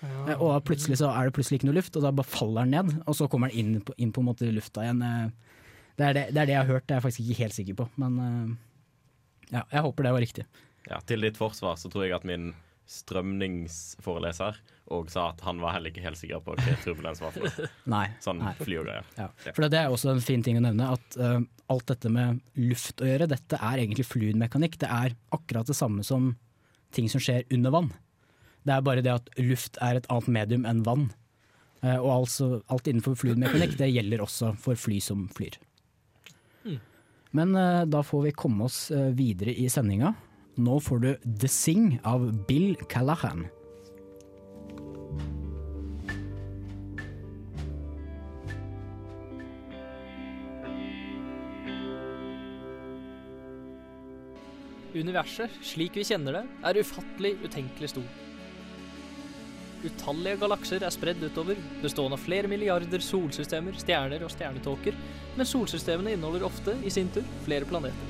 Ja. 0.05 0.37
Og 0.41 0.55
plutselig 0.69 1.01
så 1.01 1.11
er 1.13 1.29
det 1.29 1.37
plutselig 1.37 1.61
ikke 1.61 1.69
noe 1.71 1.81
luft, 1.81 1.97
og 1.97 2.05
da 2.05 2.13
bare 2.17 2.29
faller 2.29 2.69
den 2.69 2.77
ned. 2.77 3.03
Og 3.07 3.17
så 3.17 3.29
kommer 3.33 3.53
den 3.53 3.61
inn 3.77 3.85
på, 3.85 3.97
inn 4.01 4.13
på 4.17 4.23
en 4.23 4.29
måte 4.33 4.49
i 4.49 4.53
lufta 4.57 4.85
igjen. 4.85 5.01
eh. 5.05 5.57
Det 6.01 6.07
er 6.07 6.17
det, 6.17 6.23
det 6.33 6.41
er 6.41 6.49
det 6.49 6.55
jeg 6.55 6.63
har 6.63 6.71
hørt, 6.71 6.85
det 6.89 6.95
er 6.95 7.01
jeg 7.01 7.05
faktisk 7.09 7.25
ikke 7.27 7.43
helt 7.45 7.57
sikker 7.57 7.77
på. 7.77 7.89
Men 8.01 8.21
ja, 9.51 9.65
jeg 9.67 9.83
håper 9.85 10.07
det 10.07 10.13
var 10.17 10.23
riktig. 10.25 10.45
Ja, 10.89 11.01
til 11.07 11.27
ditt 11.27 11.37
forsvar 11.39 11.77
så 11.81 11.91
tror 11.93 12.07
jeg 12.07 12.17
at 12.17 12.27
min 12.29 12.53
strømningsforeleser 12.91 14.59
og 14.91 15.11
sa 15.13 15.29
at 15.31 15.43
han 15.47 15.61
var 15.63 15.77
heller 15.77 15.93
ikke 15.93 16.03
helt 16.03 16.19
sikker 16.19 16.43
på 16.43 16.57
hva 16.59 16.75
turbulens 16.83 17.21
var 17.23 17.35
for 17.35 17.47
noe. 17.47 17.69
Nei. 17.95 18.07
Sånn 18.25 18.41
nei. 18.43 18.55
fly 18.59 18.81
og 18.81 18.89
greier. 18.89 19.11
Ja. 19.15 19.29
Ja. 19.47 19.53
For 19.55 19.67
det 19.71 19.79
er 19.79 19.95
også 19.95 20.11
en 20.11 20.23
fin 20.25 20.43
ting 20.43 20.59
å 20.59 20.65
nevne, 20.65 20.89
at 20.97 21.19
uh, 21.21 21.39
alt 21.71 21.87
dette 21.93 22.11
med 22.11 22.41
luft 22.59 23.03
å 23.03 23.07
gjøre, 23.07 23.31
dette 23.31 23.61
er 23.61 23.83
egentlig 23.85 24.09
fluidmekanikk. 24.09 24.81
Det 24.83 24.91
er 24.91 25.15
akkurat 25.37 25.71
det 25.71 25.79
samme 25.79 26.03
som 26.07 26.33
ting 26.97 27.07
som 27.13 27.23
skjer 27.23 27.47
under 27.55 27.75
vann. 27.77 27.93
Det 28.67 28.75
er 28.75 28.83
bare 28.85 29.05
det 29.07 29.15
at 29.15 29.31
luft 29.39 29.79
er 29.85 30.01
et 30.01 30.11
annet 30.11 30.33
medium 30.41 30.67
enn 30.67 30.83
vann. 30.87 31.07
Uh, 31.85 32.01
og 32.01 32.11
altså, 32.17 32.49
alt 32.67 32.91
innenfor 32.91 33.15
fluidmekanikk 33.21 33.79
det 33.79 33.93
gjelder 33.93 34.25
også 34.27 34.57
for 34.59 34.81
fly 34.81 34.99
som 35.05 35.29
flyr. 35.37 35.61
Mm. 36.67 36.81
Men 37.39 37.55
uh, 37.55 37.87
da 37.87 38.03
får 38.03 38.27
vi 38.27 38.35
komme 38.43 38.67
oss 38.67 38.89
videre 39.15 39.55
i 39.55 39.71
sendinga 39.71 40.11
nå 40.61 40.81
får 40.85 41.03
du 41.05 41.11
The 41.25 41.49
Sing 41.51 41.97
av 42.05 42.29
Bill 42.47 42.77
Callahan. 42.89 43.47
Universet, 54.91 55.53
slik 55.63 55.95
vi 55.95 56.05
kjenner 56.05 56.41
det, 56.41 56.43
er 56.67 56.81
ufattelig 56.83 57.37
utenkelig 57.45 57.93
stor. 57.93 58.09
Utallige 59.81 60.41
galakser 60.43 60.83
er 60.85 60.93
spredd 60.93 61.23
utover, 61.25 61.61
bestående 61.81 62.19
av 62.19 62.25
flere 62.25 62.51
milliarder 62.51 63.01
solsystemer, 63.05 63.79
stjerner 63.81 64.27
og 64.27 64.33
stjernetåker, 64.35 64.99
men 65.39 65.49
solsystemene 65.49 66.17
inneholder 66.17 66.45
ofte, 66.51 66.77
i 66.85 66.93
sin 66.93 67.09
tur, 67.15 67.25
flere 67.47 67.69
planeter. 67.71 68.10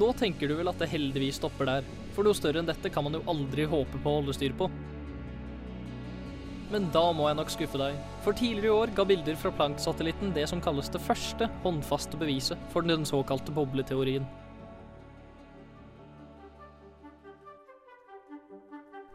Nå 0.00 0.08
tenker 0.16 0.48
du 0.48 0.56
vel 0.56 0.70
at 0.70 0.80
det 0.80 0.88
heldigvis 0.88 1.36
stopper 1.36 1.68
der, 1.68 1.88
for 2.16 2.24
noe 2.24 2.36
større 2.36 2.62
enn 2.62 2.68
dette 2.68 2.90
kan 2.92 3.04
man 3.04 3.18
jo 3.18 3.24
aldri 3.28 3.66
håpe 3.68 4.00
på 4.00 4.08
å 4.08 4.20
holde 4.20 4.34
styr 4.36 4.54
på. 4.56 4.70
Men 6.72 6.86
da 6.94 7.02
må 7.12 7.26
jeg 7.28 7.36
nok 7.36 7.50
skuffe 7.52 7.80
deg, 7.80 7.98
for 8.24 8.32
tidligere 8.32 8.70
i 8.70 8.76
år 8.78 8.92
ga 8.96 9.04
bilder 9.04 9.36
fra 9.36 9.52
Planck-satellitten 9.52 10.32
det 10.32 10.46
som 10.48 10.62
kalles 10.64 10.88
det 10.88 11.02
første 11.04 11.50
håndfaste 11.66 12.16
beviset 12.16 12.62
for 12.72 12.88
den 12.88 13.04
såkalte 13.08 13.52
bobleteorien. 13.52 14.24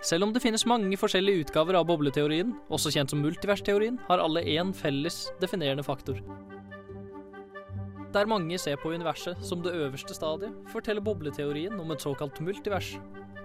Selv 0.06 0.28
om 0.28 0.32
det 0.32 0.44
finnes 0.44 0.68
mange 0.70 0.96
forskjellige 1.02 1.48
utgaver 1.48 1.80
av 1.80 1.88
bobleteorien, 1.90 2.54
også 2.70 2.94
kjent 2.94 3.12
som 3.12 3.20
multiversteorien, 3.26 3.98
har 4.06 4.22
alle 4.22 4.46
én 4.46 4.70
felles 4.78 5.26
definerende 5.42 5.84
faktor. 5.84 6.22
Der 8.16 8.30
mange 8.30 8.56
ser 8.62 8.78
på 8.80 8.94
universet 8.96 9.42
som 9.44 9.60
det 9.64 9.74
øverste 9.76 10.16
stadiet, 10.16 10.54
forteller 10.72 11.04
bobleteorien 11.04 11.76
om 11.80 11.92
et 11.92 12.04
såkalt 12.04 12.40
multivers. 12.40 12.94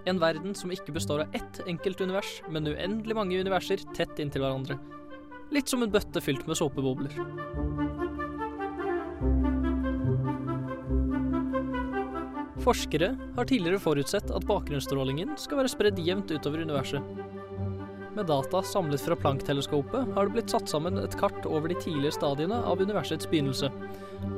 En 0.06 0.20
verden 0.22 0.54
som 0.54 0.70
ikke 0.70 0.94
består 0.94 1.24
av 1.24 1.34
ett 1.34 1.60
enkelt 1.66 2.00
univers, 2.00 2.30
men 2.50 2.70
uendelig 2.70 3.16
mange 3.18 3.38
universer 3.38 3.82
tett 3.94 4.22
inntil 4.22 4.44
hverandre. 4.44 4.78
Litt 5.52 5.68
som 5.68 5.82
en 5.82 5.90
bøtte 5.92 6.22
fylt 6.22 6.46
med 6.46 6.58
såpebobler. 6.58 7.18
Forskere 12.62 13.10
har 13.34 13.50
tidligere 13.50 13.82
forutsett 13.82 14.30
at 14.30 14.46
bakgrunnsstrålingen 14.46 15.34
skal 15.40 15.58
være 15.58 15.70
spredd 15.72 15.98
jevnt 15.98 16.30
utover 16.30 16.62
universet. 16.62 17.31
Med 18.14 18.26
data 18.26 18.62
samlet 18.62 19.00
fra 19.00 19.16
Planck-teleskopet 19.16 20.08
har 20.14 20.26
det 20.26 20.34
blitt 20.34 20.52
satt 20.52 20.68
sammen 20.68 20.98
et 21.00 21.14
kart 21.16 21.46
over 21.48 21.72
de 21.72 21.78
tidligere 21.80 22.12
stadiene 22.12 22.58
av 22.68 22.82
universets 22.84 23.28
begynnelse. 23.30 23.70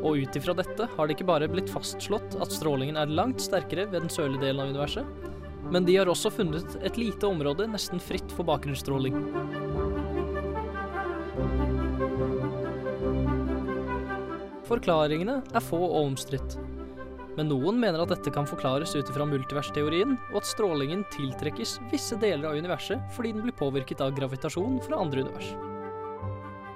Og 0.07 0.21
ut 0.23 0.37
ifra 0.39 0.55
dette 0.55 0.87
har 0.93 1.09
det 1.09 1.17
ikke 1.17 1.27
bare 1.27 1.49
blitt 1.51 1.73
fastslått 1.73 2.37
at 2.39 2.55
strålingen 2.55 3.01
er 3.01 3.11
langt 3.11 3.43
sterkere 3.43 3.89
ved 3.91 4.05
den 4.05 4.13
sørlige 4.15 4.45
delen 4.47 4.63
av 4.63 4.71
universet, 4.71 5.33
men 5.75 5.89
de 5.89 5.97
har 5.97 6.07
også 6.07 6.31
funnet 6.37 6.77
et 6.87 7.01
lite 7.01 7.27
område 7.27 7.67
nesten 7.73 7.99
fritt 7.99 8.31
for 8.37 8.47
bakgrunnsstråling. 8.47 9.19
Forklaringene 14.71 15.41
er 15.51 15.67
få 15.67 15.83
og 15.83 16.13
omstridt. 16.13 16.55
Men 17.35 17.49
noen 17.51 17.81
mener 17.83 18.03
at 18.03 18.13
dette 18.13 18.31
kan 18.35 18.47
forklares 18.47 18.95
ut 18.95 19.09
ifra 19.11 19.27
multiversteorien, 19.27 20.15
og 20.31 20.41
at 20.41 20.49
strålingen 20.49 21.03
tiltrekkes 21.11 21.79
visse 21.91 22.19
deler 22.23 22.51
av 22.51 22.59
universet 22.59 23.03
fordi 23.17 23.35
den 23.35 23.47
blir 23.47 23.57
påvirket 23.59 24.05
av 24.05 24.15
gravitasjon 24.15 24.79
fra 24.87 25.01
andre 25.03 25.27
univers. 25.27 25.55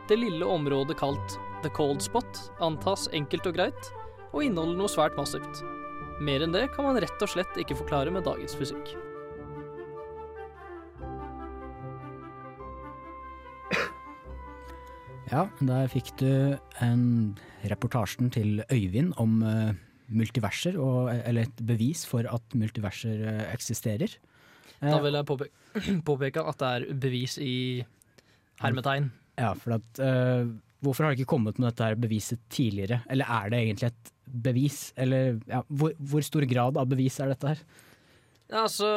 Det 0.09 0.19
lille 0.19 0.47
området 0.47 0.99
kalt 0.99 1.39
the 1.63 1.71
cold 1.75 2.03
spot 2.03 2.49
antas 2.65 3.07
enkelt 3.15 3.47
og 3.47 3.59
greit, 3.59 3.91
og 4.33 4.43
inneholder 4.45 4.81
noe 4.81 4.91
svært 4.91 5.19
massivt. 5.19 5.63
Mer 6.19 6.43
enn 6.43 6.55
det 6.55 6.67
kan 6.75 6.89
man 6.89 6.99
rett 6.99 7.23
og 7.23 7.31
slett 7.31 7.61
ikke 7.61 7.79
forklare 7.79 8.11
med 8.15 8.27
dagens 8.27 8.59
fysikk. 8.59 8.97
Ja, 15.29 15.45
der 15.61 15.91
fikk 15.93 16.15
du 16.17 16.57
en 16.81 17.05
reportasjen 17.69 18.31
til 18.33 18.63
Øyvind 18.73 19.13
om 19.21 19.43
eh, 19.45 19.77
multiverser, 20.09 20.79
og, 20.81 21.11
eller 21.17 21.49
et 21.49 21.63
bevis 21.67 22.05
for 22.09 22.29
at 22.29 22.57
multiverser 22.59 23.25
eh, 23.29 23.45
eksisterer. 23.53 24.15
Da 24.79 24.99
vil 25.03 25.19
jeg 25.19 25.27
påpeke, 25.29 25.75
påpeke 26.11 26.45
at 26.47 26.61
det 26.63 26.71
er 26.71 27.01
bevis 27.07 27.37
i 27.43 27.57
hermetegn. 28.63 29.11
Ja, 29.39 29.53
for 29.59 29.79
at 29.79 30.01
uh, 30.03 30.49
Hvorfor 30.79 31.05
har 31.05 31.11
det 31.11 31.19
ikke 31.19 31.33
kommet 31.33 31.57
med 31.59 31.73
dette 31.73 31.99
beviset 31.99 32.39
tidligere? 32.55 33.01
Eller 33.11 33.27
er 33.27 33.51
det 33.51 33.59
egentlig 33.59 33.89
et 33.89 34.11
bevis? 34.31 34.77
Eller 34.95 35.41
ja, 35.51 35.65
hvor, 35.67 35.91
hvor 35.99 36.23
stor 36.23 36.47
grad 36.47 36.79
av 36.79 36.87
bevis 36.87 37.17
er 37.19 37.33
dette 37.33 37.51
her? 37.51 37.65
Ja, 38.47 38.61
altså 38.63 38.91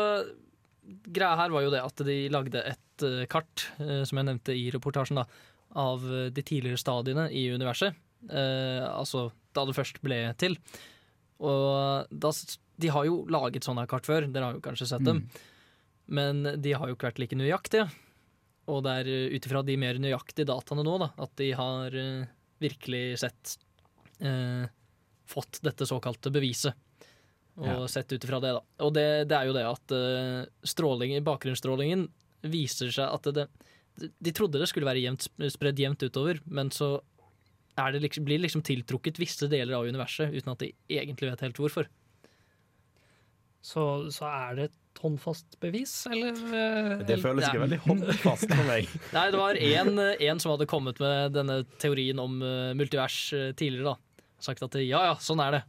Greia 1.09 1.33
her 1.39 1.53
var 1.53 1.65
jo 1.65 1.71
det 1.73 1.81
at 1.81 2.03
de 2.05 2.17
lagde 2.33 2.61
et 2.69 3.05
eh, 3.07 3.25
kart, 3.31 3.65
uh, 3.79 4.03
som 4.05 4.19
jeg 4.19 4.29
nevnte 4.29 4.55
i 4.57 4.67
reportasjen, 4.73 5.21
da, 5.21 5.25
av 5.81 6.05
eh, 6.05 6.29
de 6.33 6.43
tidligere 6.45 6.79
stadiene 6.79 7.27
i 7.33 7.47
universet. 7.53 7.97
Uh, 8.29 8.85
altså 8.91 9.29
da 9.55 9.65
det 9.65 9.77
først 9.77 10.01
ble 10.05 10.19
til. 10.41 10.57
Og 11.41 12.11
da, 12.11 12.31
de 12.81 12.91
har 12.93 13.07
jo 13.07 13.23
laget 13.31 13.65
sånne 13.65 13.87
kart 13.89 14.05
før, 14.07 14.27
dere 14.29 14.49
har 14.49 14.57
jo 14.57 14.63
kanskje 14.65 14.89
sett 14.93 15.05
dem. 15.07 15.23
Men 16.11 16.43
de 16.61 16.73
har 16.75 16.89
jo 16.89 16.97
ikke 16.97 17.09
vært 17.09 17.21
like 17.23 17.39
nøyaktige. 17.39 17.87
Og 18.71 18.83
det 18.85 18.93
er 19.01 19.09
eh, 19.09 19.33
ut 19.35 19.47
ifra 19.47 19.63
de 19.65 19.77
mer 19.79 19.97
nøyaktige 20.01 20.47
dataene 20.49 20.85
nå, 20.85 20.97
da, 21.01 21.09
at 21.25 21.33
de 21.41 21.49
har 21.57 21.97
uh, 21.97 22.29
virkelig 22.61 23.19
sett 23.23 23.57
uh, 24.21 24.69
Fått 25.31 25.61
dette 25.63 25.85
såkalte 25.87 26.27
beviset. 26.33 26.75
Og 27.55 27.67
Ja. 27.67 27.87
sett 27.87 28.11
ut 28.11 28.23
ifra 28.25 28.41
det, 28.43 28.49
da. 28.57 28.61
Og 28.83 28.89
det, 28.95 29.05
det 29.31 29.37
er 29.37 29.47
jo 29.47 29.53
det 29.55 29.63
at 29.63 29.93
uh, 29.95 30.41
stråling, 30.67 31.13
bakgrunnsstrålingen 31.23 32.09
viser 32.51 32.91
seg 32.91 33.07
at 33.07 33.29
det, 33.31 33.45
det 34.01 34.09
De 34.19 34.33
trodde 34.35 34.59
det 34.59 34.67
skulle 34.67 34.89
være 34.89 35.03
jevnt, 35.03 35.29
spredd 35.53 35.79
jevnt 35.79 36.03
utover, 36.03 36.41
men 36.45 36.71
så 36.75 36.97
det 37.95 38.01
liksom, 38.03 38.25
blir 38.27 38.39
liksom 38.43 38.61
tiltrukket 38.67 39.17
visse 39.21 39.47
deler 39.51 39.73
av 39.79 39.87
universet 39.89 40.29
uten 40.35 40.51
at 40.53 40.61
de 40.61 40.69
egentlig 40.91 41.31
vet 41.31 41.41
helt 41.47 41.57
hvorfor. 41.61 41.87
Så, 43.61 43.81
så 44.13 44.25
er 44.25 44.55
det 44.57 44.63
et 44.71 45.01
håndfast 45.01 45.57
bevis, 45.61 45.91
eller? 46.09 46.33
eh, 46.57 47.03
Det 47.07 47.17
føles 47.21 47.45
ikke 47.47 47.61
veldig 47.61 47.77
håndfast 47.85 48.47
for 48.49 48.65
meg. 48.67 48.89
Nei, 49.15 49.25
det 49.33 49.39
var 49.39 49.59
en, 49.61 49.91
en 50.01 50.41
som 50.41 50.53
hadde 50.55 50.67
kommet 50.69 51.01
med 51.01 51.35
denne 51.37 51.59
teorien 51.81 52.19
om 52.21 52.39
eh, 52.45 52.71
multivers 52.77 53.19
eh, 53.37 53.51
tidligere. 53.57 53.93
da. 53.93 54.25
Sagt 54.41 54.65
at 54.65 54.77
ja, 54.81 55.03
ja, 55.11 55.15
sånn 55.21 55.41
er 55.45 55.59
det. 55.59 55.61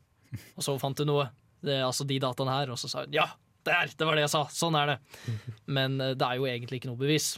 Og 0.56 0.64
så 0.64 0.74
fant 0.80 0.96
du 0.96 1.04
noe. 1.08 1.28
Det 1.62 1.76
altså 1.84 2.06
de 2.08 2.16
dataene 2.24 2.56
her. 2.56 2.72
Og 2.74 2.80
så 2.80 2.88
sa 2.90 3.04
hun 3.04 3.12
ja, 3.14 3.28
der! 3.68 3.92
Det 3.92 4.08
var 4.08 4.16
det 4.18 4.24
jeg 4.24 4.32
sa! 4.34 4.46
Sånn 4.56 4.76
er 4.80 4.94
det. 4.94 4.98
Men 5.70 6.00
det 6.00 6.24
er 6.26 6.40
jo 6.40 6.48
egentlig 6.48 6.80
ikke 6.80 6.90
noe 6.90 7.00
bevis. 7.04 7.34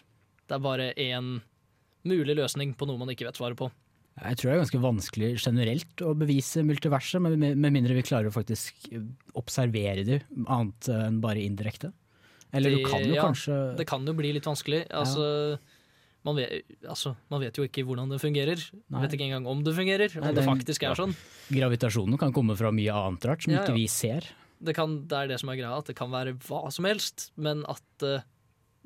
Det 0.47 0.55
er 0.57 0.63
bare 0.65 0.93
én 1.01 1.35
mulig 2.07 2.37
løsning 2.39 2.73
på 2.79 2.87
noe 2.89 3.01
man 3.01 3.11
ikke 3.13 3.27
vet 3.27 3.39
svaret 3.43 3.59
på. 3.59 3.69
Jeg 4.15 4.39
tror 4.39 4.49
det 4.49 4.55
er 4.55 4.63
ganske 4.63 4.81
vanskelig 4.83 5.29
generelt 5.43 6.03
å 6.07 6.13
bevise 6.15 6.63
multiverset, 6.63 7.23
med, 7.25 7.59
mindre 7.59 7.97
vi 7.97 8.05
klarer 8.07 8.31
å 8.31 8.35
faktisk 8.35 8.87
observere 9.35 10.05
det, 10.07 10.21
annet 10.47 10.91
enn 10.95 11.19
bare 11.25 11.43
indirekte. 11.43 11.91
Eller 12.55 12.77
du 12.77 12.85
kan 12.87 13.03
jo 13.03 13.17
ja, 13.17 13.25
kanskje 13.27 13.57
Det 13.81 13.87
kan 13.91 14.05
jo 14.07 14.15
bli 14.15 14.31
litt 14.37 14.47
vanskelig. 14.47 14.85
Altså, 14.95 15.57
man, 16.25 16.39
vet, 16.39 16.77
altså, 16.87 17.17
man 17.33 17.43
vet 17.43 17.59
jo 17.59 17.67
ikke 17.67 17.83
hvordan 17.89 18.13
det 18.15 18.21
fungerer. 18.23 18.63
Nei. 18.71 18.85
Man 18.95 19.03
vet 19.05 19.17
ikke 19.17 19.27
engang 19.27 19.49
om 19.51 19.65
det 19.67 19.75
fungerer. 19.75 20.15
Om 20.15 20.23
Nei, 20.23 20.31
det 20.31 20.41
det 20.41 20.47
faktisk 20.47 20.87
er 20.87 21.01
sånn. 21.01 21.17
Gravitasjonen 21.51 22.21
kan 22.21 22.35
komme 22.37 22.55
fra 22.59 22.71
mye 22.75 22.95
annet 22.95 23.27
rart 23.29 23.45
som 23.45 23.57
Ja, 23.57 23.65
ikke 23.65 23.75
ja. 23.75 23.81
vi 23.83 23.89
ser. 23.91 24.31
Det, 24.65 24.77
kan, 24.79 25.01
det 25.11 25.19
er 25.19 25.35
det 25.35 25.41
som 25.43 25.51
er 25.51 25.59
greia, 25.59 25.75
at 25.83 25.91
det 25.91 25.99
kan 25.99 26.15
være 26.15 26.37
hva 26.47 26.63
som 26.73 26.87
helst, 26.87 27.33
men 27.35 27.67
at 27.69 28.07
uh, 28.07 28.23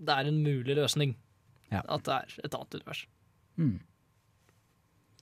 det 0.01 0.17
er 0.17 0.33
en 0.33 0.41
mulig 0.43 0.79
løsning. 0.81 1.15
Ja. 1.69 1.85
At 1.85 2.09
det 2.09 2.17
er 2.17 2.49
et 2.49 2.57
annet 2.57 2.81
univers. 2.81 3.05
Mm. 3.61 3.77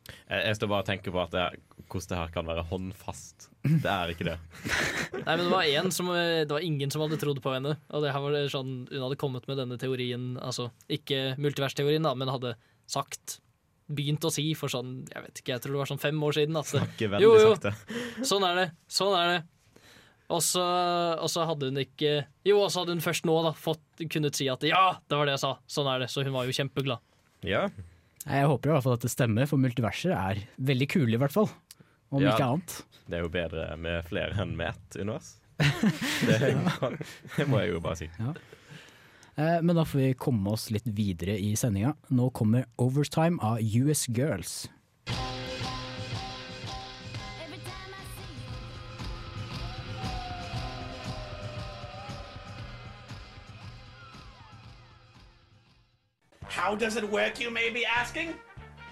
Jeg, 0.07 0.41
jeg 0.49 0.59
står 0.59 0.71
bare 0.73 0.85
og 0.85 0.89
tenker 0.91 1.15
på 1.15 1.23
at 1.23 1.35
er- 1.39 1.57
hvordan 1.87 2.11
det 2.11 2.19
her 2.19 2.35
kan 2.35 2.49
være 2.49 2.65
håndfast. 2.71 3.49
Det 3.67 3.91
er 3.91 4.13
ikke 4.13 4.27
det. 4.27 4.37
Nei, 5.27 5.33
men 5.37 5.45
det 5.45 5.51
var, 5.53 5.71
en 5.81 5.91
som, 5.95 6.11
det 6.13 6.51
var 6.51 6.67
ingen 6.67 6.93
som 6.93 7.03
hadde 7.05 7.19
trodd 7.23 7.41
på 7.45 7.55
henne. 7.55 7.77
Og 7.95 8.05
det 8.05 8.13
her 8.15 8.23
var 8.25 8.35
det 8.35 8.45
sånn, 8.55 8.77
Hun 8.91 9.05
hadde 9.07 9.19
kommet 9.21 9.47
med 9.51 9.61
denne 9.63 9.79
teorien, 9.81 10.35
altså 10.43 10.71
ikke 10.93 11.35
multiversteorien, 11.43 12.07
da, 12.07 12.15
men 12.19 12.33
hadde 12.33 12.57
sagt 12.91 13.41
Begynt 13.87 14.25
å 14.27 14.33
si 14.35 14.49
for 14.59 14.67
sånn, 14.67 15.05
jeg 15.13 15.23
vet 15.23 15.41
ikke, 15.41 15.53
jeg 15.53 15.63
tror 15.63 15.77
det 15.77 15.79
var 15.79 15.89
sånn 15.93 16.01
fem 16.03 16.23
år 16.27 16.35
siden. 16.35 16.57
At, 16.59 16.73
veldig 16.99 17.23
jo, 17.23 17.35
jo, 17.39 17.53
sakte. 17.55 17.71
sånn 18.27 18.43
er 18.49 18.57
det. 18.59 18.65
Sånn 18.91 19.15
er 19.15 19.29
det. 19.31 19.37
Og 20.35 20.43
så, 20.43 21.45
hadde 21.47 21.69
hun 21.71 21.79
ikke 21.79 22.17
Jo, 22.43 22.57
og 22.65 22.71
så 22.75 22.83
hadde 22.83 22.97
hun 22.97 23.05
først 23.05 23.29
nå 23.29 23.37
da 23.47 23.53
fått, 23.55 23.85
kunnet 24.11 24.35
si 24.35 24.49
at 24.51 24.65
ja, 24.67 24.97
det 25.07 25.21
var 25.21 25.29
det 25.31 25.37
jeg 25.37 25.45
sa. 25.45 25.53
Sånn 25.71 25.91
er 25.93 26.03
det. 26.03 26.09
Så 26.11 26.25
hun 26.27 26.35
var 26.35 26.49
jo 26.49 26.57
kjempeglad. 26.57 26.99
Ja. 27.47 27.69
Jeg 28.26 28.47
håper 28.50 28.71
i 28.71 28.73
hvert 28.75 28.83
fall 28.87 28.97
at 28.99 29.04
det 29.06 29.11
stemmer, 29.12 29.47
for 29.47 29.61
multiverser 29.62 30.12
er 30.16 30.40
veldig 30.59 30.88
kule 30.90 31.14
i 31.14 31.21
hvert 31.23 31.35
fall. 31.35 31.49
Om 32.11 32.23
Ja. 32.23 32.33
ikke 32.35 32.47
annet. 32.47 32.76
Det 33.06 33.18
er 33.18 33.23
jo 33.23 33.28
bedre 33.30 33.76
med 33.78 34.04
flere 34.09 34.35
enn 34.42 34.56
med 34.59 34.68
ett 34.75 34.97
univers. 35.00 35.35
Det, 35.59 36.38
det 37.37 37.47
må 37.49 37.61
jeg 37.62 37.73
jo 37.73 37.80
bare 37.80 37.97
si. 37.97 38.09
Eh, 39.37 39.61
Men 39.62 39.76
da 39.76 39.85
får 39.85 40.00
vi 40.02 40.14
komme 40.18 40.52
oss 40.56 40.71
litt 40.75 40.87
videre 40.87 41.38
i 41.38 41.54
sendinga. 41.59 41.95
Nå 42.11 42.30
kommer 42.35 42.66
Overtime 42.83 43.38
av 43.42 43.61
US 43.62 44.06
Girls. 44.09 44.68
How 56.66 56.75
does 56.75 56.96
it 56.96 57.08
work, 57.08 57.38
you 57.38 57.49
may 57.49 57.70
be 57.70 57.87
asking? 57.87 58.35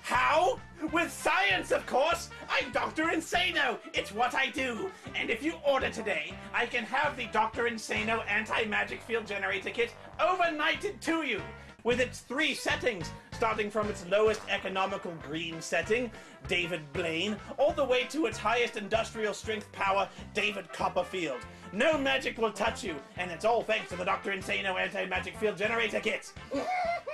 How? 0.03 0.61
With 0.93 1.11
science, 1.11 1.73
of 1.73 1.85
course! 1.87 2.31
I'm 2.49 2.71
Dr. 2.71 3.07
Insano! 3.07 3.79
It's 3.93 4.13
what 4.13 4.33
I 4.33 4.51
do! 4.51 4.93
And 5.17 5.29
if 5.29 5.43
you 5.43 5.55
order 5.67 5.91
today, 5.91 6.35
I 6.55 6.67
can 6.67 6.85
have 6.85 7.17
the 7.17 7.27
Dr. 7.33 7.65
Insano 7.65 8.23
anti 8.31 8.65
magic 8.67 9.03
field 9.03 9.27
generator 9.27 9.71
kit 9.71 9.93
overnighted 10.21 11.01
to 11.01 11.25
you! 11.25 11.43
With 11.83 11.99
its 11.99 12.21
three 12.21 12.55
settings, 12.55 13.11
starting 13.33 13.73
from 13.73 13.89
its 13.89 14.07
lowest 14.07 14.43
economical 14.49 15.13
green 15.27 15.61
setting, 15.61 16.13
David 16.47 16.81
Blaine, 16.93 17.37
all 17.59 17.73
the 17.73 17.85
way 17.85 18.05
to 18.05 18.27
its 18.27 18.39
highest 18.39 18.77
industrial 18.77 19.35
strength 19.35 19.73
power, 19.73 20.09
David 20.33 20.73
Copperfield. 20.73 21.41
No 21.73 21.99
magic 21.99 22.39
will 22.39 22.53
touch 22.53 22.85
you, 22.85 22.95
and 23.17 23.33
it's 23.33 23.45
all 23.45 23.65
thanks 23.65 23.89
to 23.89 23.97
the 23.97 24.05
Dr. 24.05 24.31
Insano 24.31 24.79
anti 24.79 25.07
magic 25.07 25.37
field 25.39 25.57
generator 25.57 25.99
kit! 25.99 26.33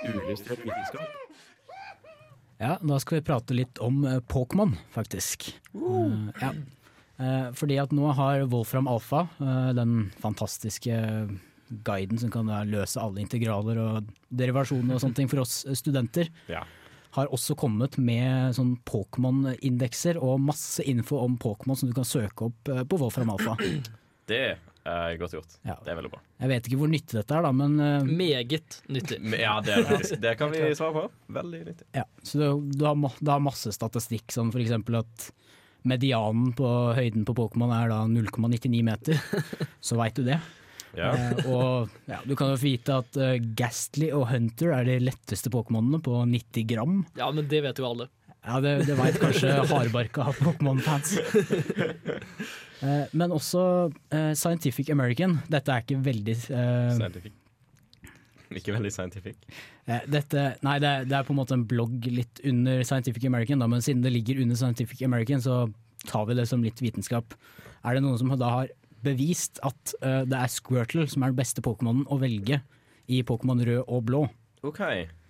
Uillustrert 0.05 0.63
vitenskap. 0.65 1.17
Ja, 2.61 2.75
da 2.81 2.99
skal 3.01 3.17
vi 3.19 3.25
prate 3.25 3.55
litt 3.57 3.79
om 3.81 4.03
eh, 4.05 4.19
Pokémon, 4.29 4.75
faktisk. 4.93 5.47
Uh, 5.73 6.29
ja. 6.41 6.51
uh, 7.17 7.47
fordi 7.57 7.79
at 7.81 7.93
nå 7.95 8.11
har 8.17 8.43
Wolfram 8.51 8.89
Alpha, 8.91 9.23
eh, 9.41 9.71
den 9.77 10.11
fantastiske 10.21 10.99
guiden 11.87 12.19
som 12.21 12.29
kan 12.33 12.51
løse 12.69 13.01
alle 13.01 13.23
integraler 13.23 13.79
og 13.81 14.11
derivasjoner 14.29 14.97
og 14.97 15.01
sånne 15.01 15.17
ting 15.21 15.31
for 15.31 15.41
oss 15.41 15.63
studenter, 15.79 16.29
Ja. 16.51 16.65
har 17.15 17.31
også 17.31 17.55
kommet 17.57 17.97
med 17.97 18.53
sånn 18.57 18.75
Pokémon-indekser 18.85 20.19
og 20.21 20.43
masse 20.43 20.83
info 20.83 21.17
om 21.23 21.37
Pokémon 21.39 21.79
som 21.79 21.89
du 21.89 21.95
kan 21.95 22.05
søke 22.05 22.51
opp 22.51 22.73
på 22.91 22.99
Wolfram 22.99 23.31
Alpha. 23.33 23.55
Det 24.27 24.57
er 24.87 25.17
godt 25.21 25.35
gjort. 25.35 25.57
Ja. 25.67 25.75
Det 25.83 25.91
er 25.93 25.97
veldig 25.99 26.11
bra. 26.13 26.21
Jeg 26.41 26.51
vet 26.51 26.69
ikke 26.69 26.79
hvor 26.81 26.91
nyttig 26.91 27.17
dette 27.19 27.35
er, 27.37 27.45
da, 27.45 27.51
men 27.55 27.75
uh, 27.77 28.07
Meget 28.07 28.79
nyttig. 28.89 29.19
Ja, 29.45 29.57
det 29.65 29.75
er 29.75 29.85
faktisk 29.89 30.21
Det 30.23 30.33
kan 30.39 30.53
vi 30.53 30.63
svare 30.77 30.95
på. 30.95 31.03
Veldig 31.37 31.59
nyttig. 31.67 31.87
Ja, 31.97 32.05
så 32.23 32.39
du, 32.41 32.71
du, 32.73 32.87
har, 32.87 33.19
du 33.19 33.31
har 33.31 33.43
masse 33.43 33.73
statistikk, 33.75 34.31
som 34.33 34.49
eksempel 34.57 35.01
at 35.01 35.27
medianen 35.87 36.51
på 36.57 36.69
høyden 36.97 37.25
på 37.25 37.35
Pokémon 37.37 37.73
er 37.73 37.93
da 37.93 38.01
0,99 38.09 38.81
meter. 38.85 39.21
Så 39.87 39.97
veit 39.97 40.17
du 40.17 40.25
det. 40.27 40.37
Ja. 40.97 41.13
Uh, 41.13 41.51
og 41.53 42.09
ja, 42.09 42.19
du 42.27 42.35
kan 42.37 42.51
jo 42.51 42.59
vite 42.61 42.97
at 43.01 43.21
Gastly 43.57 44.11
og 44.13 44.27
Hunter 44.33 44.75
er 44.75 44.89
de 44.89 44.99
letteste 45.01 45.53
Pokémonene 45.53 46.01
på 46.03 46.19
90 46.25 46.67
gram. 46.69 46.99
Ja, 47.17 47.31
men 47.33 47.49
det 47.49 47.63
vet 47.65 47.81
jo 47.81 47.89
alle. 47.89 48.09
Ja, 48.41 48.57
det, 48.63 48.71
det 48.87 48.95
veit 48.97 49.19
kanskje 49.21 49.53
hardbarka 49.69 50.31
Pokémon-fans. 50.41 51.17
Eh, 52.81 53.03
men 53.13 53.29
også 53.29 53.91
eh, 54.09 54.31
Scientific 54.33 54.87
American. 54.89 55.35
Dette 55.53 55.69
er 55.69 55.83
ikke 55.83 55.99
veldig 56.01 56.33
eh, 56.33 56.87
Scientific. 56.95 57.35
Ikke 58.57 58.73
veldig 58.73 58.89
scientific. 58.89 59.37
Eh, 59.85 60.07
Dette, 60.09 60.45
nei, 60.65 60.79
det 60.81 60.89
er, 60.89 61.05
det 61.05 61.13
er 61.19 61.27
på 61.27 61.35
en 61.35 61.39
måte 61.43 61.53
en 61.53 61.67
blogg 61.69 62.07
litt 62.09 62.41
under 62.49 62.81
Scientific 62.87 63.27
American, 63.29 63.61
da, 63.61 63.67
men 63.69 63.85
siden 63.85 64.01
det 64.01 64.11
ligger 64.15 64.41
under 64.41 64.57
Scientific 64.57 65.03
American, 65.05 65.43
så 65.45 65.59
tar 66.09 66.25
vi 66.25 66.39
det 66.39 66.47
som 66.49 66.63
litt 66.65 66.81
vitenskap. 66.81 67.35
Er 67.85 67.99
det 67.99 68.01
noen 68.01 68.17
som 68.17 68.33
da 68.33 68.49
har 68.55 68.73
bevist 69.05 69.61
at 69.65 69.93
eh, 70.01 70.23
det 70.29 70.41
er 70.41 70.51
Squirtle 70.51 71.05
som 71.09 71.21
er 71.21 71.35
den 71.35 71.39
beste 71.39 71.61
Pokémonen 71.65 72.09
å 72.09 72.17
velge 72.21 72.63
i 73.11 73.21
Pokémon 73.27 73.61
rød 73.65 73.83
og 73.85 74.03
blå? 74.09 74.23
OK. 74.65 74.81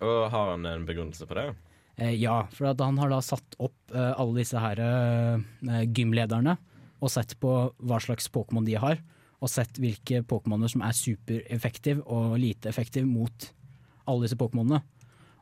Og 0.04 0.18
har 0.32 0.54
han 0.54 0.66
en 0.72 0.88
begrunnelse 0.88 1.28
på 1.28 1.36
det? 1.38 1.50
Eh, 2.00 2.14
ja, 2.16 2.46
for 2.52 2.72
han 2.72 3.00
har 3.00 3.12
da 3.12 3.20
satt 3.24 3.56
opp 3.60 3.94
eh, 3.94 4.12
alle 4.16 4.40
disse 4.40 4.60
her 4.60 4.80
eh, 4.80 5.82
gymlederne 5.92 6.56
og 7.02 7.10
sett 7.12 7.34
på 7.42 7.50
hva 7.82 7.98
slags 8.00 8.30
Pokémon 8.32 8.64
de 8.64 8.76
har, 8.78 9.00
og 9.42 9.50
sett 9.50 9.80
hvilke 9.82 10.22
Pokémoner 10.22 10.70
som 10.70 10.84
er 10.86 10.94
supereffektive 10.94 12.04
og 12.06 12.36
lite 12.38 12.70
effektive 12.70 13.08
mot 13.08 13.48
alle 14.06 14.28
disse 14.28 14.38
Pokémonene. 14.38 14.78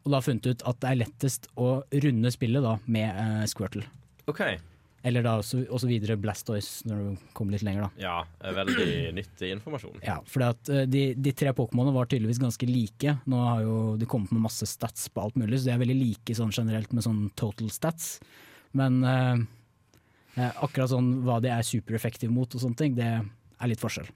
Og 0.01 0.15
da 0.15 0.23
funnet 0.25 0.49
ut 0.49 0.65
at 0.65 0.81
det 0.81 0.89
er 0.89 1.01
lettest 1.03 1.51
å 1.61 1.83
runde 1.93 2.33
spillet 2.33 2.65
da 2.65 2.79
med 2.89 3.45
Squirtle. 3.53 3.85
OK. 4.33 4.41
Eller 5.03 5.25
da 5.25 5.39
videre 5.89 6.19
Blastoise 6.21 6.85
når 6.89 6.99
du 7.01 7.23
kommer 7.37 7.55
litt 7.55 7.65
lenger, 7.65 7.87
da. 7.87 8.03
Ja, 8.03 8.17
eh, 8.45 8.53
veldig 8.57 8.89
nyttig 9.19 9.53
informasjon. 9.55 10.03
Ja, 10.05 10.19
for 10.29 10.45
de, 10.69 11.05
de 11.17 11.33
tre 11.33 11.55
Pokémonene 11.57 11.97
var 11.97 12.11
tydeligvis 12.11 12.43
ganske 12.43 12.69
like. 12.69 13.17
Nå 13.31 13.41
har 13.47 13.65
jo 13.65 13.79
de 14.01 14.09
kommet 14.11 14.35
med 14.37 14.45
masse 14.45 14.69
stats 14.69 15.09
på 15.09 15.25
alt 15.25 15.41
mulig, 15.41 15.61
så 15.63 15.71
de 15.71 15.75
er 15.77 15.83
veldig 15.85 15.99
like 16.03 16.37
sånn 16.37 16.53
generelt 16.53 16.93
med 16.93 17.07
sånn 17.07 17.25
total 17.41 17.73
stats. 17.73 18.13
Men 18.77 19.01
eh, 19.07 19.43
eh, 20.37 20.63
akkurat 20.63 20.93
sånn 20.93 21.15
hva 21.25 21.41
de 21.41 21.53
er 21.55 21.67
supereffektive 21.67 22.33
mot 22.35 22.53
og 22.53 22.65
sånne 22.67 22.83
ting, 22.83 22.99
det 22.99 23.09
er 23.17 23.73
litt 23.73 23.81
forskjell. 23.81 24.11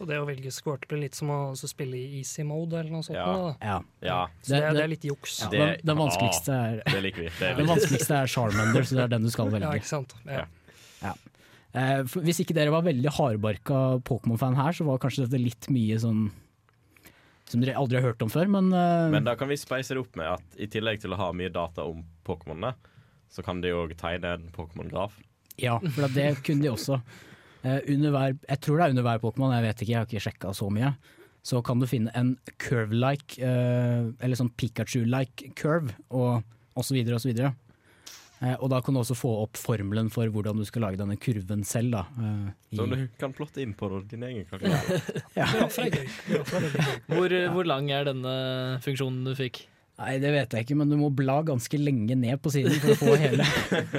Så 0.00 0.06
det 0.08 0.16
å 0.16 0.24
velge 0.24 0.48
squirt 0.48 0.86
blir 0.88 1.02
litt 1.02 1.14
som 1.18 1.28
å 1.28 1.38
altså, 1.50 1.68
spille 1.68 1.98
i 1.98 2.20
easy 2.22 2.40
mode 2.48 2.78
eller 2.80 2.88
noe 2.94 3.04
sånt. 3.04 3.18
Ja. 3.20 3.26
Da. 3.36 3.50
Ja. 3.60 3.74
Ja. 4.00 4.20
Så 4.40 4.54
det, 4.54 4.60
er- 4.64 4.72
det 4.78 4.82
er 4.86 4.88
litt 4.94 5.04
juks. 5.04 5.34
Ja, 5.42 5.48
Det- 5.52 5.58
den, 5.60 5.86
den 5.90 5.98
vanskeligste 6.00 6.54
er 6.56 6.80
Det 6.88 7.02
liker 7.04 7.26
vi. 7.26 7.28
Det 7.36 7.48
er 7.50 7.54
Den 7.60 7.68
vanskeligste 7.68 8.16
er 8.22 8.26
Charmander, 8.32 8.82
så 8.88 8.96
det 8.96 9.02
er 9.04 9.12
den 9.12 9.22
du 9.28 9.30
skal 9.34 9.46
Ja, 9.52 9.58
velge. 9.58 9.74
ikke 9.82 9.90
sant. 9.92 10.14
Ja. 10.24 10.46
Ja. 11.04 11.12
Eh, 11.76 12.00
for 12.08 12.24
hvis 12.24 12.40
ikke 12.42 12.56
dere 12.56 12.72
var 12.72 12.82
veldig 12.88 13.12
hardbarka 13.14 13.82
Pokémon-fan 14.08 14.56
her, 14.56 14.72
så 14.72 14.88
var 14.88 14.98
kanskje 15.04 15.26
dette 15.28 15.38
litt 15.44 15.68
mye 15.70 16.00
sånn 16.02 16.30
som 17.50 17.60
dere 17.60 17.76
aldri 17.76 17.98
har 18.00 18.08
hørt 18.12 18.22
om 18.22 18.30
før, 18.30 18.46
men, 18.48 18.72
eh, 18.72 19.10
Men 19.10 19.24
da 19.26 19.34
kan 19.36 19.48
vi 19.50 19.56
speise 19.58 19.92
det 19.92 19.98
opp 19.98 20.16
med 20.16 20.26
at 20.32 20.42
i 20.56 20.66
tillegg 20.70 21.00
til 21.02 21.10
å 21.12 21.16
ha 21.18 21.32
mye 21.34 21.50
data 21.52 21.82
om 21.84 22.04
Pokémonene, 22.24 22.72
så 23.28 23.42
kan 23.44 23.60
de 23.60 23.68
òg 23.74 23.92
tegne 23.98 24.32
en 24.36 24.48
Pokémon-graf. 24.54 25.12
Ja, 25.58 25.78
for 25.78 26.08
det 26.08 26.42
kunne 26.46 26.62
de 26.62 26.70
også. 26.70 27.00
Eh, 27.62 27.80
under 27.92 28.10
hver, 28.14 28.36
jeg 28.48 28.60
tror 28.64 28.76
det 28.78 28.84
er 28.86 28.90
under 28.94 29.04
hver 29.04 29.18
Pokémon, 29.20 29.52
jeg 29.52 29.66
vet 29.68 29.82
ikke, 29.82 29.90
jeg 29.92 29.98
har 30.00 30.06
ikke 30.08 30.24
sjekka 30.26 30.52
så 30.56 30.70
mye. 30.72 30.94
Så 31.42 31.62
kan 31.64 31.80
du 31.80 31.86
finne 31.88 32.12
en 32.16 32.34
curve-like, 32.60 33.38
eh, 33.40 34.10
eller 34.20 34.36
sånn 34.36 34.52
Pikachu-like 34.60 35.54
curve, 35.56 35.94
og, 36.10 36.42
osv. 36.76 36.90
så 36.90 36.96
videre 36.98 37.16
og 37.16 37.20
så 37.24 37.30
videre. 37.32 37.54
Eh, 38.40 38.54
og 38.56 38.70
da 38.72 38.78
kan 38.80 38.94
du 38.96 39.00
også 39.02 39.12
få 39.16 39.30
opp 39.42 39.58
formelen 39.60 40.08
for 40.12 40.24
hvordan 40.32 40.56
du 40.56 40.64
skal 40.64 40.80
lage 40.86 40.96
denne 40.96 41.18
kurven 41.20 41.60
selv. 41.68 41.90
Da, 41.92 42.06
eh, 42.16 42.52
i- 42.72 42.76
Som 42.76 42.88
du 42.90 43.08
kan 43.20 43.32
plotte 43.36 43.60
inn 43.60 43.74
på 43.76 43.90
din 44.08 44.22
egen 44.24 44.46
karriere. 44.48 45.00
ja. 45.36 45.44
Hvor, 47.08 47.28
hvor 47.52 47.66
lang 47.68 47.90
er 47.92 48.04
denne 48.08 48.80
funksjonen 48.84 49.24
du 49.28 49.34
fikk? 49.36 49.66
Nei, 50.00 50.14
det 50.16 50.30
vet 50.32 50.54
jeg 50.56 50.64
ikke, 50.64 50.76
men 50.80 50.88
du 50.88 50.96
må 50.96 51.10
bla 51.12 51.40
ganske 51.44 51.76
lenge 51.76 52.14
ned 52.16 52.40
på 52.40 52.52
siden 52.54 52.72
for 52.80 52.94
å 52.94 52.98
få 53.02 53.16
hele. 53.20 53.44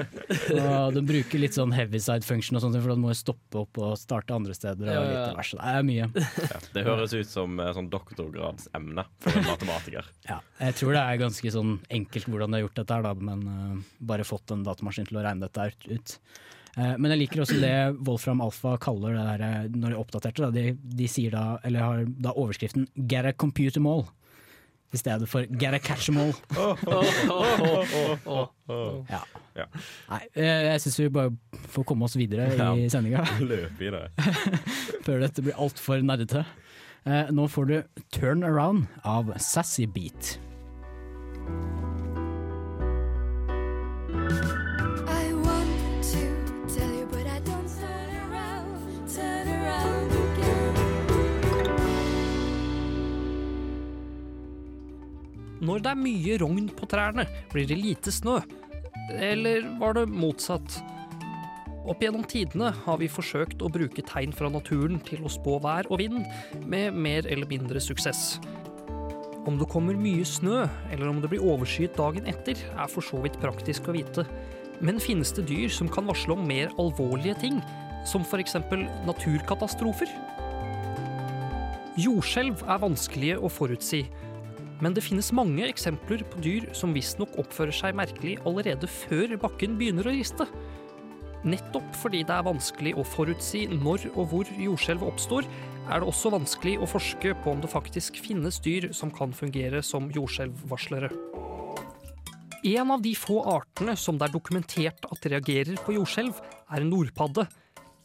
og 0.58 0.96
de 0.96 1.04
bruker 1.06 1.44
litt 1.44 1.58
sånn 1.58 1.76
heavyside 1.78 2.26
function 2.26 2.58
og 2.58 2.64
sånt, 2.64 2.80
for 2.80 2.90
da 2.90 2.98
må 2.98 3.12
jo 3.12 3.18
stoppe 3.20 3.62
opp 3.62 3.78
og 3.82 3.94
starte 4.02 4.34
andre 4.34 4.56
steder. 4.58 4.90
Og 4.98 5.10
litt 5.12 5.38
vers. 5.38 5.52
Det 5.54 5.74
er 5.76 5.86
mye. 5.86 6.08
Ja, 6.42 6.62
det 6.74 6.86
høres 6.88 7.14
ut 7.14 7.30
som 7.30 7.62
eh, 7.62 7.74
sånn 7.78 7.92
doktorgradsemne 7.94 9.06
for 9.22 9.42
en 9.42 9.50
matematiker. 9.52 10.10
Ja, 10.32 10.38
jeg 10.62 10.78
tror 10.78 10.96
det 10.96 11.02
er 11.02 11.20
ganske 11.20 11.52
sånn 11.52 11.72
enkelt 11.92 12.28
hvordan 12.30 12.54
de 12.54 12.58
har 12.58 12.64
gjort 12.64 12.78
dette, 12.80 12.96
her, 12.96 13.04
da, 13.04 13.12
men 13.28 13.42
uh, 13.44 13.98
bare 14.08 14.26
fått 14.26 14.54
en 14.54 14.62
datamaskin 14.64 15.10
til 15.10 15.20
å 15.20 15.24
regne 15.26 15.50
dette 15.50 15.92
ut. 15.92 16.14
Eh, 16.78 16.94
men 16.96 17.12
jeg 17.12 17.22
liker 17.26 17.44
også 17.44 17.58
det 17.60 17.76
Wolfram 18.08 18.42
Alpha 18.46 18.78
kaller 18.82 19.18
det 19.18 19.26
der, 19.28 19.70
når 19.76 19.94
de 19.94 20.00
oppdaterte. 20.00 20.48
Da. 20.48 20.52
De, 20.56 20.96
de 21.02 21.10
sier 21.12 21.36
da, 21.36 21.60
eller 21.68 21.86
har 21.86 22.04
da 22.08 22.34
overskriften 22.34 22.88
'Get 22.96 23.28
a 23.28 23.36
computer 23.36 23.84
mall' 23.84 24.08
i 24.94 24.98
stedet 24.98 25.28
for 25.30 25.46
'Get 25.46 25.74
a 25.74 25.80
catch 25.80 26.10
'em 26.10 26.18
all'. 26.18 26.36
Ja. 29.10 29.22
Ja. 29.56 29.66
Nei, 30.10 30.28
eh, 30.36 30.64
jeg 30.72 30.82
syns 30.82 31.00
vi 31.00 31.10
bare 31.10 31.32
får 31.68 31.84
komme 31.84 32.06
oss 32.06 32.16
videre 32.16 32.56
Ja. 32.58 32.74
i 32.76 32.88
sendinga 32.90 33.26
før 35.06 35.20
dette 35.20 35.42
blir 35.42 35.54
altfor 35.60 36.02
nerdete. 36.02 36.46
Eh, 37.06 37.30
nå 37.32 37.48
får 37.50 37.66
du 37.68 37.84
'Turn 38.12 38.44
Around' 38.44 38.88
av 39.04 39.34
Sassy 39.40 39.86
Beat. 39.86 40.40
Når 55.72 55.86
det 55.86 55.92
er 55.94 56.00
mye 56.04 56.34
rogn 56.42 56.66
på 56.76 56.88
trærne, 56.92 57.24
blir 57.54 57.64
det 57.70 57.78
lite 57.80 58.12
snø. 58.12 58.42
Eller 59.16 59.64
var 59.80 59.96
det 59.96 60.10
motsatt? 60.12 60.82
Opp 61.88 62.02
gjennom 62.04 62.26
tidene 62.28 62.74
har 62.84 62.98
vi 63.00 63.08
forsøkt 63.08 63.64
å 63.64 63.70
bruke 63.72 64.04
tegn 64.04 64.34
fra 64.36 64.50
naturen 64.52 65.00
til 65.08 65.24
å 65.24 65.32
spå 65.32 65.62
vær 65.64 65.88
og 65.88 66.02
vind, 66.02 66.26
med 66.68 66.98
mer 67.00 67.24
eller 67.24 67.48
mindre 67.48 67.80
suksess. 67.80 68.42
Om 69.48 69.62
det 69.62 69.70
kommer 69.72 69.96
mye 69.96 70.26
snø, 70.28 70.66
eller 70.92 71.08
om 71.08 71.22
det 71.24 71.32
blir 71.32 71.46
overskyet 71.54 71.96
dagen 71.96 72.28
etter, 72.28 72.60
er 72.76 72.92
for 72.92 73.08
så 73.08 73.22
vidt 73.24 73.40
praktisk 73.40 73.88
å 73.88 73.96
vite. 73.96 74.28
Men 74.84 75.00
finnes 75.00 75.32
det 75.38 75.48
dyr 75.48 75.72
som 75.72 75.88
kan 75.88 76.10
varsle 76.10 76.36
om 76.36 76.44
mer 76.52 76.76
alvorlige 76.84 77.38
ting, 77.46 77.62
som 78.12 78.28
f.eks. 78.28 78.60
naturkatastrofer? 79.08 80.12
Jordskjelv 82.02 82.60
er 82.68 82.84
vanskelige 82.84 83.40
å 83.40 83.48
forutsi, 83.52 84.04
men 84.82 84.96
det 84.98 85.04
finnes 85.06 85.32
mange 85.38 85.68
eksempler 85.70 86.24
på 86.28 86.42
dyr 86.44 86.70
som 86.78 86.94
visstnok 86.96 87.38
oppfører 87.42 87.76
seg 87.76 87.98
merkelig 87.98 88.40
allerede 88.50 88.90
før 88.90 89.38
bakken 89.42 89.78
begynner 89.80 90.10
å 90.10 90.16
riste. 90.16 90.48
Nettopp 91.46 91.96
fordi 91.98 92.22
det 92.28 92.36
er 92.36 92.46
vanskelig 92.46 92.94
å 92.98 93.06
forutsi 93.06 93.64
når 93.72 94.10
og 94.12 94.34
hvor 94.34 94.50
jordskjelv 94.62 95.06
oppstår, 95.08 95.48
er 95.90 96.02
det 96.02 96.10
også 96.10 96.32
vanskelig 96.34 96.76
å 96.82 96.90
forske 96.90 97.34
på 97.42 97.54
om 97.54 97.62
det 97.64 97.72
faktisk 97.72 98.20
finnes 98.22 98.60
dyr 98.62 98.92
som 98.94 99.14
kan 99.14 99.34
fungere 99.34 99.82
som 99.86 100.10
jordskjelvvarslere. 100.14 101.10
En 102.62 102.94
av 102.94 103.02
de 103.02 103.16
få 103.18 103.40
artene 103.50 103.96
som 103.98 104.20
det 104.22 104.28
er 104.28 104.36
dokumentert 104.36 105.08
at 105.10 105.26
reagerer 105.34 105.82
på 105.82 105.96
jordskjelv, 105.96 106.38
er 106.70 106.86
nordpadde. 106.86 107.48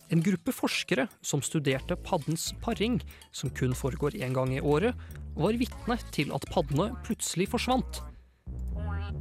En 0.09 0.23
gruppe 0.25 0.55
forskere 0.55 1.05
som 1.21 1.43
studerte 1.45 1.99
paddens 2.01 2.55
paring, 2.65 2.97
som 3.37 3.53
kun 3.53 3.77
foregår 3.77 4.17
én 4.17 4.33
gang 4.33 4.55
i 4.57 4.63
året, 4.65 4.97
var 5.37 5.59
vitne 5.61 5.99
til 6.15 6.33
at 6.35 6.47
paddene 6.53 6.91
plutselig 7.07 7.51
forsvant. 7.53 8.01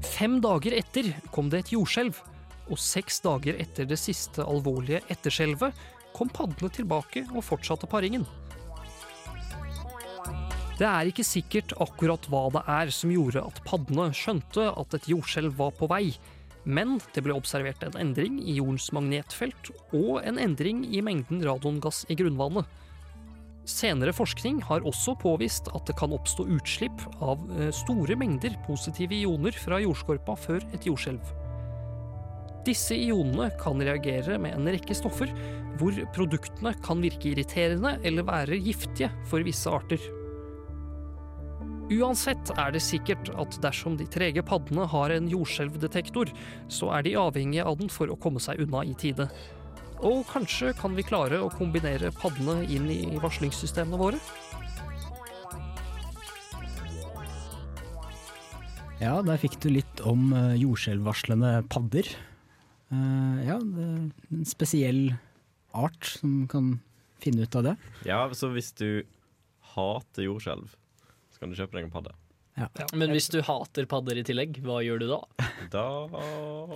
Fem 0.05 0.39
dager 0.43 0.75
etter 0.77 1.11
kom 1.35 1.51
det 1.51 1.65
et 1.65 1.73
jordskjelv, 1.75 2.17
og 2.71 2.81
seks 2.81 3.21
dager 3.25 3.59
etter 3.61 3.87
det 3.89 3.99
siste 4.01 4.43
alvorlige 4.43 5.03
etterskjelvet 5.13 5.85
kom 6.15 6.31
paddene 6.31 6.71
tilbake 6.73 7.25
og 7.33 7.43
fortsatte 7.45 7.89
paringen. 7.91 8.25
Det 10.75 10.87
er 10.87 11.07
ikke 11.07 11.23
sikkert 11.23 11.71
akkurat 11.79 12.25
hva 12.27 12.47
det 12.51 12.61
er 12.67 12.89
som 12.91 13.11
gjorde 13.13 13.43
at 13.47 13.61
paddene 13.67 14.09
skjønte 14.15 14.65
at 14.71 14.95
et 14.97 15.05
jordskjelv 15.07 15.55
var 15.55 15.71
på 15.77 15.87
vei, 15.87 16.09
men 16.65 16.97
det 17.15 17.23
ble 17.23 17.35
observert 17.37 17.83
en 17.85 17.95
endring 18.01 18.41
i 18.43 18.57
jordens 18.57 18.89
magnetfelt 18.95 19.69
og 19.95 20.19
en 20.25 20.41
endring 20.41 20.83
i 20.89 21.03
mengden 21.05 21.45
radongass 21.45 22.03
i 22.11 22.17
grunnvannet. 22.19 22.67
Senere 23.65 24.13
forskning 24.13 24.59
har 24.67 24.85
også 24.85 25.15
påvist 25.17 25.71
at 25.73 25.87
det 25.89 25.95
kan 25.97 26.13
oppstå 26.13 26.45
utslipp 26.53 27.01
av 27.17 27.41
eh, 27.57 27.71
store 27.73 28.17
mengder 28.19 28.53
positive 28.67 29.17
ioner 29.17 29.57
fra 29.57 29.79
jordskorpa 29.81 30.35
før 30.37 30.61
et 30.77 30.85
jordskjelv. 30.85 31.31
Disse 32.65 32.97
ionene 32.97 33.49
kan 33.61 33.81
reagere 33.81 34.37
med 34.41 34.53
en 34.57 34.69
rekke 34.69 34.93
stoffer, 34.97 35.33
hvor 35.79 35.97
produktene 36.13 36.75
kan 36.85 37.01
virke 37.01 37.31
irriterende 37.31 37.95
eller 38.05 38.25
være 38.25 38.61
giftige 38.61 39.09
for 39.29 39.45
visse 39.45 39.69
arter. 39.69 40.01
Uansett 41.93 42.49
er 42.57 42.71
det 42.73 42.81
sikkert 42.81 43.29
at 43.37 43.59
dersom 43.61 43.97
de 43.97 44.07
trege 44.09 44.41
paddene 44.45 44.87
har 44.89 45.13
en 45.13 45.27
jordskjelvdetektor, 45.29 46.31
så 46.69 46.89
er 46.97 47.05
de 47.05 47.17
avhengige 47.21 47.65
av 47.65 47.77
den 47.81 47.91
for 47.93 48.09
å 48.09 48.17
komme 48.17 48.41
seg 48.41 48.61
unna 48.65 48.81
i 48.85 48.95
tide. 48.97 49.29
Og 50.03 50.25
kanskje 50.27 50.73
kan 50.75 50.95
vi 50.97 51.05
klare 51.07 51.39
å 51.43 51.51
kombinere 51.53 52.11
paddene 52.19 52.65
inn 52.67 52.89
i 52.91 53.19
varslingssystemene 53.21 53.99
våre? 53.99 54.19
Ja, 58.99 59.19
der 59.25 59.39
fikk 59.39 59.57
du 59.63 59.69
litt 59.73 60.01
om 60.07 60.31
eh, 60.33 60.55
jordskjelvvarslende 60.61 61.65
padder. 61.71 62.07
Eh, 62.91 63.39
ja, 63.47 63.57
det 63.59 63.85
er 63.85 64.35
en 64.37 64.45
spesiell 64.47 65.01
art 65.75 66.07
som 66.15 66.45
kan 66.51 66.77
finne 67.21 67.43
ut 67.43 67.57
av 67.59 67.67
det. 67.67 67.75
Ja, 68.07 68.21
så 68.31 68.51
hvis 68.55 68.71
du 68.79 69.03
hater 69.75 70.27
jordskjelv, 70.27 70.75
så 71.33 71.41
kan 71.41 71.51
du 71.51 71.59
kjøpe 71.59 71.77
deg 71.77 71.89
en 71.89 71.93
padde. 71.93 72.15
Men 72.95 73.11
hvis 73.11 73.27
du 73.33 73.41
hater 73.43 73.83
padder 73.91 74.19
i 74.21 74.23
tillegg, 74.23 74.61
hva 74.63 74.77
gjør 74.85 75.01
du 75.01 75.07
da? 75.09 75.17
Da 75.73 75.83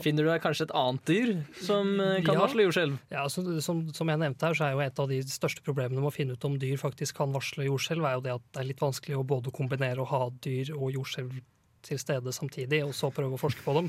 Finner 0.03 0.25
du 0.25 0.29
deg 0.29 0.41
kanskje 0.43 0.65
et 0.67 0.73
annet 0.75 1.05
dyr 1.07 1.31
som 1.63 1.93
eh, 2.03 2.17
kan 2.25 2.35
Ja. 2.35 2.41
varsle 2.43 2.65
jordskjelv? 2.65 2.97
Ja, 3.13 3.23
som, 3.31 3.47
som, 3.63 3.79
som 3.95 4.11
jeg 4.11 4.19
nevnte 4.19 4.49
her, 4.49 4.57
så 4.59 4.67
er 4.67 4.73
jo 4.75 4.81
et 4.83 4.99
av 4.99 5.07
de 5.11 5.21
største 5.23 5.63
problemene 5.63 6.01
med 6.03 6.09
å 6.11 6.15
finne 6.15 6.35
ut 6.35 6.49
om 6.49 6.57
dyr 6.59 6.75
faktisk 6.81 7.15
kan 7.21 7.31
varsle 7.35 7.63
jordskjelv, 7.69 8.03
er 8.09 8.17
jo 8.19 8.25
det 8.27 8.35
at 8.35 8.45
det 8.51 8.63
er 8.65 8.69
litt 8.73 8.83
vanskelig 8.83 9.19
å 9.21 9.23
både 9.31 9.55
kombinere 9.55 10.03
å 10.03 10.09
ha 10.11 10.25
dyr 10.43 10.73
og 10.75 10.91
jordskjelv 10.97 11.39
til 11.87 12.01
stede 12.01 12.33
samtidig, 12.35 12.81
og 12.83 12.91
så 12.91 13.07
prøve 13.15 13.37
å 13.37 13.39
forske 13.39 13.63
på 13.63 13.77
dem. 13.79 13.87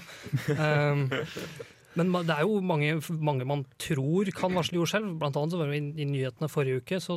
um, 0.54 1.08
men 1.98 2.12
det 2.22 2.34
er 2.36 2.46
jo 2.46 2.60
mange, 2.62 2.92
mange 3.18 3.46
man 3.48 3.64
tror 3.82 4.28
kan 4.36 4.54
varsle 4.54 4.78
jordskjelv. 4.78 5.16
Blant 5.18 5.38
annet 5.38 5.54
så 5.54 5.58
var 5.58 5.72
det 5.72 5.80
i, 5.80 6.04
i 6.04 6.06
nyhetene 6.06 6.50
forrige 6.50 6.84
uke 6.84 7.00
så 7.02 7.16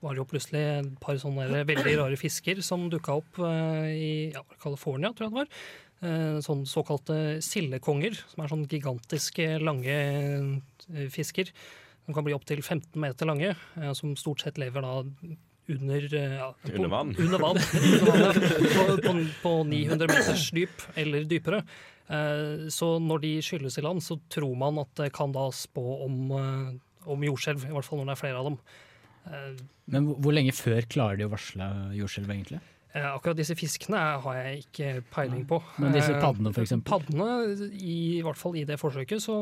var 0.00 0.14
det 0.14 0.22
jo 0.22 0.28
plutselig 0.30 0.62
et 0.78 0.88
par 1.02 1.20
sånne 1.20 1.64
veldig 1.68 1.94
rare 2.00 2.16
fisker 2.20 2.62
som 2.64 2.88
dukka 2.92 3.18
opp 3.20 3.42
eh, 3.44 3.90
i 3.92 4.10
ja, 4.32 4.44
California, 4.62 5.12
tror 5.12 5.28
jeg 5.28 5.34
det 5.34 5.42
var. 5.42 5.62
Sånne 6.00 6.40
sånn 6.40 6.62
såkalte 6.64 7.14
sildekonger, 7.44 8.14
som 8.30 8.40
er 8.40 8.48
sånn 8.48 8.64
gigantiske, 8.70 9.50
lange 9.60 9.98
eh, 10.00 11.06
fisker. 11.12 11.52
Som 12.06 12.16
kan 12.16 12.24
bli 12.24 12.32
opptil 12.32 12.62
15 12.64 12.96
meter 13.04 13.28
lange, 13.28 13.52
eh, 13.52 13.92
som 13.92 14.16
stort 14.16 14.40
sett 14.40 14.60
lever 14.60 14.80
da 14.80 15.02
under 15.70 16.06
eh, 16.18 16.34
ja, 16.40 16.48
på- 16.62 16.72
Under 16.76 16.88
vann. 16.92 17.14
Under 17.24 17.38
vann. 17.42 17.56
Under 17.60 18.10
vannet, 18.10 18.44
på, 18.74 18.98
på, 19.06 19.14
på 19.42 19.54
900 19.70 20.08
meters 20.10 20.46
dyp 20.56 20.84
eller 20.98 21.24
dypere. 21.30 21.62
Eh, 22.10 22.68
Så 22.74 22.92
når 23.02 23.20
de 23.26 23.32
skylles 23.46 23.78
i 23.78 23.84
land, 23.86 24.02
så 24.02 24.18
tror 24.32 24.56
man 24.58 24.78
at 24.82 24.90
det 24.98 25.12
kan 25.16 25.32
da 25.36 25.48
spå 25.54 25.84
om, 26.06 26.16
eh, 26.34 27.10
om 27.10 27.22
jordskjelv. 27.28 27.68
I 27.68 27.74
hvert 27.76 27.86
fall 27.86 28.02
når 28.02 28.10
det 28.10 28.16
er 28.18 28.22
flere 28.24 28.40
av 28.42 28.50
dem. 28.50 28.58
Eh, 29.30 29.62
Men 29.94 30.06
hvor, 30.10 30.18
hvor 30.26 30.34
lenge 30.36 30.52
før 30.56 30.86
klarer 30.90 31.18
de 31.20 31.26
å 31.28 31.32
varsle 31.32 31.70
jordskjelv, 31.98 32.30
egentlig? 32.34 32.60
Eh, 32.92 33.04
Akkurat 33.06 33.36
disse 33.38 33.54
fiskene 33.54 33.98
har 34.24 34.38
jeg 34.40 34.64
ikke 34.64 34.88
peiling 35.14 35.44
på. 35.46 35.60
Men 35.78 35.92
disse 35.94 36.10
Eh, 36.10 36.20
paddene, 36.20 36.50
for 36.52 36.64
eksempel? 36.64 36.90
Paddene, 36.90 37.70
i, 37.78 38.18
i 38.18 38.22
hvert 38.26 38.36
fall 38.40 38.56
i 38.58 38.64
det 38.66 38.80
forsøket, 38.82 39.22
så 39.22 39.36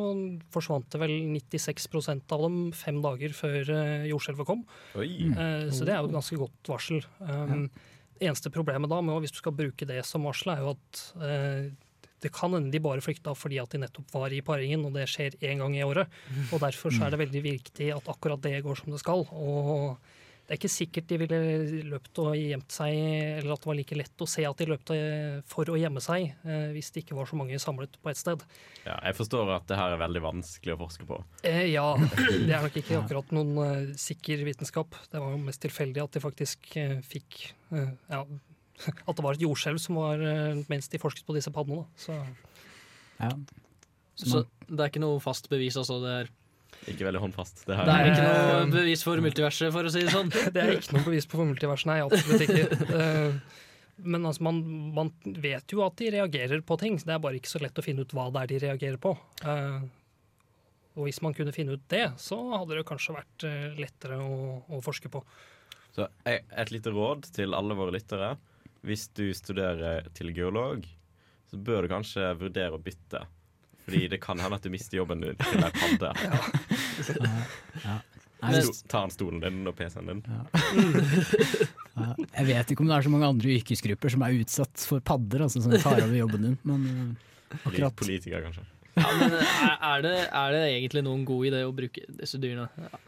forsvant 0.52 0.88
det 0.92 1.00
vel 1.00 1.14
96% 1.32 2.34
av 2.36 2.44
dem 2.44 2.58
fem 2.76 3.00
dager 3.04 3.32
før 3.32 3.70
eh, 3.72 4.06
jordskjelvet 4.10 4.46
kom. 4.50 4.66
Oi. 5.00 5.08
Eh, 5.32 5.70
Så 5.72 5.88
det 5.88 5.94
er 5.96 6.02
jo 6.02 6.10
et 6.10 6.16
ganske 6.18 6.36
godt 6.44 6.72
varsel. 6.74 7.00
Um, 7.24 7.70
Det 8.18 8.26
eneste 8.26 8.50
problemet 8.50 8.90
da 8.90 9.00
med 9.00 9.14
å, 9.14 9.20
hvis 9.22 9.30
du 9.32 9.38
skal 9.38 9.54
bruke 9.54 9.86
det 9.86 10.00
som 10.04 10.24
varsel, 10.26 10.50
er 10.52 10.64
jo 10.64 10.72
at 10.74 11.02
eh, 11.22 11.68
det 12.20 12.32
kan 12.34 12.50
hende 12.52 12.72
de 12.74 12.80
bare 12.82 13.00
flykta 13.00 13.30
fordi 13.38 13.60
at 13.62 13.70
de 13.70 13.78
nettopp 13.78 14.10
var 14.12 14.32
i 14.34 14.40
paringen, 14.42 14.82
og 14.84 14.92
det 14.98 15.04
skjer 15.06 15.36
én 15.38 15.60
gang 15.62 15.76
i 15.78 15.84
året. 15.86 16.10
Og 16.50 16.58
derfor 16.60 16.90
så 16.90 17.06
er 17.06 17.14
det 17.14 17.20
veldig 17.22 17.42
viktig 17.44 17.92
at 17.94 18.08
akkurat 18.10 18.42
det 18.42 18.56
går 18.66 18.74
som 18.80 18.90
det 18.90 18.98
skal. 18.98 19.22
Og 19.30 19.96
det 20.48 20.54
er 20.54 20.60
ikke 20.62 20.70
sikkert 20.72 21.10
de 21.10 21.16
ville 21.20 21.38
løpt 21.90 22.18
og 22.22 22.30
gjemt 22.32 22.72
seg, 22.72 22.94
eller 23.36 23.52
at 23.52 23.60
det 23.60 23.68
var 23.68 23.76
like 23.76 23.96
lett 23.98 24.22
å 24.24 24.28
se 24.32 24.46
at 24.48 24.62
de 24.62 24.66
løp 24.70 24.92
for 25.52 25.68
å 25.68 25.76
gjemme 25.76 26.00
seg, 26.00 26.30
eh, 26.48 26.70
hvis 26.72 26.88
det 26.94 27.02
ikke 27.02 27.18
var 27.18 27.28
så 27.28 27.36
mange 27.36 27.58
samlet 27.60 27.98
på 28.00 28.08
ett 28.08 28.16
sted. 28.16 28.40
Ja, 28.86 28.94
jeg 29.10 29.18
forstår 29.18 29.52
at 29.58 29.66
det 29.68 29.76
her 29.76 29.92
er 29.92 30.00
veldig 30.00 30.22
vanskelig 30.24 30.72
å 30.72 30.78
forske 30.80 31.04
på. 31.10 31.20
Eh, 31.44 31.66
ja, 31.68 31.84
det 32.00 32.48
er 32.48 32.64
nok 32.64 32.80
ikke 32.80 32.96
akkurat 33.02 33.36
noen 33.36 33.52
eh, 33.66 33.92
sikker 34.00 34.40
vitenskap. 34.48 34.96
Det 35.12 35.20
var 35.20 35.36
jo 35.36 35.42
mest 35.44 35.60
tilfeldig 35.66 36.06
at 36.06 36.16
de 36.16 36.24
faktisk 36.24 36.72
eh, 36.80 36.96
fikk 37.04 37.42
eh, 37.76 37.92
ja, 38.08 38.24
At 39.10 39.16
det 39.18 39.24
var 39.26 39.36
et 39.36 39.42
jordskjelv 39.42 39.80
som 39.82 40.00
var 40.00 40.24
eh, 40.24 40.64
mens 40.70 40.88
de 40.88 41.00
forsket 41.02 41.28
på 41.28 41.36
disse 41.36 41.52
paddene. 41.52 41.84
Da. 41.84 42.04
Så 42.08 42.18
Ja. 43.18 43.32
Så 44.18 44.40
det 44.66 44.80
er 44.80 44.88
ikke 44.90 45.04
noe 45.04 45.20
fast 45.22 45.46
bevis, 45.50 45.76
altså? 45.78 46.00
Det 46.02 46.14
er, 46.24 46.30
Ikke 46.88 47.04
veldig 47.08 47.20
håndfast. 47.20 47.64
Det 47.68 47.76
det 47.84 47.94
er 47.94 48.10
ikke 48.10 48.26
noe 48.26 48.66
bevis 48.72 49.02
for 49.04 49.20
multiverset, 49.24 49.72
for 49.74 49.88
å 49.88 49.92
si 49.92 50.02
det 50.06 50.12
sånn? 50.14 50.30
det 50.54 50.62
er 50.62 50.74
ikke 50.78 50.96
noe 50.96 51.06
bevis 51.08 51.26
på 51.28 51.44
multiverset, 51.44 51.88
nei. 51.90 51.98
Absolutt 52.04 52.44
ikke. 52.46 52.64
Eh, 52.96 53.56
Men 53.98 54.24
altså, 54.30 54.44
man, 54.46 54.60
man 54.94 55.08
vet 55.42 55.72
jo 55.74 55.80
at 55.82 55.96
de 55.98 56.10
reagerer 56.14 56.60
på 56.62 56.76
ting. 56.78 56.96
Det 57.02 57.10
er 57.16 57.18
bare 57.22 57.40
ikke 57.40 57.50
så 57.50 57.58
lett 57.64 57.78
å 57.80 57.82
finne 57.84 58.04
ut 58.06 58.12
hva 58.14 58.28
det 58.30 58.44
er 58.44 58.52
de 58.52 58.60
reagerer 58.68 59.00
på. 59.02 59.16
Eh, 59.42 59.80
Og 60.98 61.06
hvis 61.08 61.20
man 61.22 61.34
kunne 61.34 61.52
finne 61.54 61.74
ut 61.78 61.84
det, 61.90 62.04
så 62.18 62.38
hadde 62.56 62.78
det 62.78 62.86
kanskje 62.88 63.16
vært 63.18 63.44
eh, 63.48 63.66
lettere 63.78 64.20
å, 64.22 64.62
å 64.70 64.80
forske 64.82 65.10
på. 65.12 65.24
Så 65.94 66.06
et 66.30 66.70
lite 66.70 66.92
råd 66.94 67.26
til 67.34 67.54
alle 67.58 67.74
våre 67.78 67.94
lyttere. 67.94 68.36
Hvis 68.86 69.08
du 69.18 69.26
studerer 69.34 70.06
til 70.14 70.30
geolog, 70.36 70.84
så 71.50 71.58
bør 71.58 71.82
du 71.86 71.90
kanskje 71.90 72.28
vurdere 72.38 72.76
å 72.78 72.82
bytte. 72.82 73.24
Fordi 73.88 74.08
det 74.12 74.20
kan 74.20 74.38
hende 74.44 74.58
at 74.60 74.64
du 74.68 74.70
mister 74.72 75.00
jobben 75.00 75.22
din 75.24 75.38
til 75.40 75.64
ei 75.64 75.72
padde. 75.72 76.12
Ja. 76.22 77.98
Sto- 78.62 78.86
Tar 78.92 79.00
han 79.06 79.10
stolen 79.10 79.40
din 79.42 79.64
og 79.66 79.74
PC-en 79.78 80.06
din? 80.12 80.20
Ja, 81.98 82.12
jeg 82.38 82.46
vet 82.52 82.70
ikke 82.70 82.84
om 82.84 82.90
det 82.90 82.96
er 82.98 83.06
så 83.08 83.10
mange 83.10 83.26
andre 83.32 83.50
yrkesgrupper 83.56 84.12
som 84.14 84.22
er 84.22 84.36
utsatt 84.38 84.84
for 84.86 85.02
padder, 85.02 85.42
altså, 85.48 85.62
som 85.64 85.74
tar 85.82 85.98
over 86.04 86.14
jobben 86.20 86.44
din, 86.46 86.58
men 86.68 86.84
eh, 86.92 87.58
akkurat 87.64 87.96
Politiker, 87.98 88.44
kanskje. 88.46 88.62
Ja, 88.98 89.08
men 89.18 89.34
er, 89.38 89.74
er, 89.88 90.04
det, 90.06 90.14
er 90.42 90.54
det 90.54 90.62
egentlig 90.68 91.02
noen 91.06 91.24
god 91.26 91.48
idé 91.50 91.64
å 91.66 91.74
bruke 91.74 92.04
disse 92.20 92.38
dyrene? 92.42 92.68
Ja. 92.78 93.00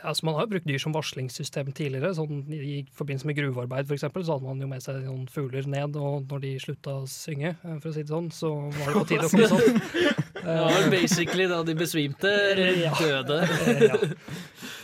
Altså, 0.00 0.24
man 0.24 0.34
har 0.38 0.46
jo 0.46 0.52
brukt 0.54 0.64
dyr 0.70 0.80
som 0.80 0.94
varslingssystem 0.96 1.68
tidligere. 1.76 2.14
Sånn, 2.16 2.38
I 2.48 2.78
forbindelse 2.96 3.28
med 3.28 3.36
gruvearbeid 3.36 3.84
for 3.90 3.98
eksempel, 3.98 4.24
så 4.24 4.38
hadde 4.38 4.48
man 4.48 4.62
jo 4.64 4.68
med 4.70 4.80
seg 4.80 5.02
noen 5.04 5.26
fugler 5.28 5.66
ned, 5.68 5.98
og 6.00 6.24
når 6.30 6.40
de 6.46 6.52
slutta 6.64 6.94
å 7.02 7.08
synge, 7.12 7.50
eh, 7.60 7.76
for 7.82 7.90
å 7.90 7.92
si 7.92 8.00
det 8.06 8.08
sånn, 8.14 8.30
så 8.32 8.54
var 8.72 8.88
det 8.88 8.96
på 8.96 9.04
tide 9.10 9.28
å 9.28 9.32
komme 9.34 9.50
sånn. 9.52 9.82
Det 10.42 10.54
var 10.58 10.72
vel 10.74 10.88
basically 10.90 11.44
da 11.46 11.60
de 11.62 11.74
besvimte 11.78 12.30
eller 12.50 12.80
Ja. 12.80 12.94
døde. 12.98 13.42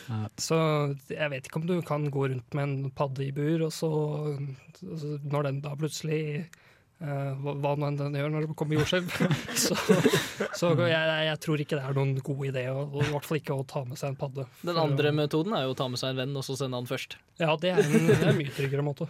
Ja. 0.08 0.22
Så 0.40 0.56
jeg 1.12 1.28
vet 1.34 1.48
ikke 1.50 1.58
om 1.60 1.66
du 1.68 1.74
kan 1.84 2.06
gå 2.08 2.28
rundt 2.30 2.54
med 2.56 2.62
en 2.64 2.90
padde 2.96 3.26
i 3.26 3.32
bur, 3.36 3.66
og 3.66 3.72
så, 3.76 3.90
når 4.80 5.42
den 5.50 5.58
da 5.60 5.74
plutselig 5.76 6.46
hva, 6.98 7.52
hva 7.62 7.72
nå 7.78 7.86
enn 7.86 7.98
den 8.00 8.16
gjør 8.18 8.32
når 8.34 8.46
det 8.46 8.54
kommer 8.58 8.80
jordskjelv, 8.80 9.12
så, 9.64 9.76
så 10.58 10.70
jeg, 10.82 11.18
jeg 11.28 11.40
tror 11.44 11.62
ikke 11.62 11.78
det 11.78 11.84
er 11.86 11.98
noen 11.98 12.16
god 12.26 12.40
idé, 12.48 12.64
og, 12.72 12.96
og 12.96 13.04
i 13.04 13.10
hvert 13.12 13.28
fall 13.28 13.38
ikke 13.38 13.58
å 13.58 13.66
ta 13.70 13.84
med 13.86 14.00
seg 14.00 14.12
en 14.12 14.18
padde. 14.18 14.48
Den 14.66 14.80
andre 14.82 15.12
metoden 15.14 15.54
er 15.54 15.68
jo 15.68 15.76
å 15.76 15.78
ta 15.78 15.86
med 15.90 16.00
seg 16.00 16.14
en 16.14 16.24
venn 16.24 16.34
og 16.40 16.46
så 16.46 16.58
sende 16.58 16.80
han 16.80 16.88
først. 16.90 17.14
Ja, 17.38 17.52
det 17.60 17.74
er 17.76 17.84
en, 17.84 18.08
det 18.08 18.18
er 18.18 18.32
en 18.32 18.40
mye 18.40 18.56
tryggere 18.56 18.86
måte. 18.86 19.06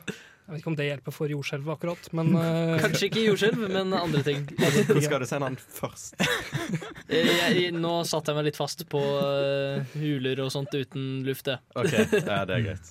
Jeg 0.48 0.55
vet 0.55 0.62
ikke 0.62 0.70
om 0.70 0.77
det 0.79 0.85
hjelper 0.87 1.12
for 1.12 1.33
jordskjelv 1.33 1.66
akkurat, 1.74 2.07
men 2.16 2.31
uh... 2.33 2.79
Kanskje 2.81 3.11
ikke 3.11 3.24
jordskjelv, 3.27 3.64
men 3.68 3.90
andre 3.92 4.22
ting. 4.24 4.46
Hvor 4.57 5.01
skal 5.05 5.20
du 5.20 5.27
sende 5.29 5.51
han 5.51 5.59
først? 5.61 6.16
Jeg, 7.09 7.24
jeg, 7.57 7.72
nå 7.72 7.90
satte 8.05 8.33
jeg 8.33 8.37
meg 8.37 8.46
litt 8.51 8.59
fast 8.59 8.83
på 8.92 9.01
uh, 9.01 9.81
huler 9.96 10.42
og 10.44 10.51
sånt 10.53 10.74
uten 10.77 11.22
luft, 11.24 11.48
jeg. 11.48 11.57
OK, 11.72 11.94
ja, 11.94 12.42
det 12.44 12.57
er 12.59 12.64
greit. 12.66 12.90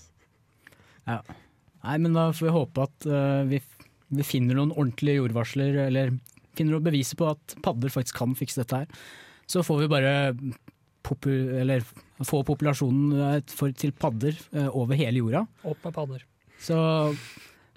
Ja. 1.06 1.20
Nei, 1.84 1.98
men 2.02 2.18
da 2.18 2.24
får 2.34 2.48
vi 2.48 2.54
håpe 2.56 2.88
at 2.88 3.06
uh, 3.06 3.44
vi, 3.46 3.60
vi 4.14 4.24
finner 4.26 4.58
noen 4.58 4.74
ordentlige 4.76 5.20
jordvarsler, 5.22 5.78
eller 5.88 6.14
finner 6.58 6.78
noen 6.78 6.88
beviser 6.88 7.20
på 7.20 7.30
at 7.34 7.58
padder 7.66 7.94
faktisk 7.94 8.18
kan 8.22 8.36
fikse 8.38 8.62
dette 8.62 8.84
her, 8.84 9.02
så 9.48 9.64
får 9.64 9.84
vi 9.84 9.92
bare 9.92 10.14
popu 11.08 11.32
eller 11.62 11.84
få 12.28 12.42
populasjonen 12.48 13.20
eh, 13.22 13.42
for, 13.54 13.72
til 13.78 13.94
padder 13.96 14.36
eh, 14.54 14.70
over 14.72 14.98
hele 15.00 15.22
jorda. 15.22 15.46
Opp 15.68 15.86
med 15.86 15.96
padder. 15.96 16.26
Så 16.60 16.76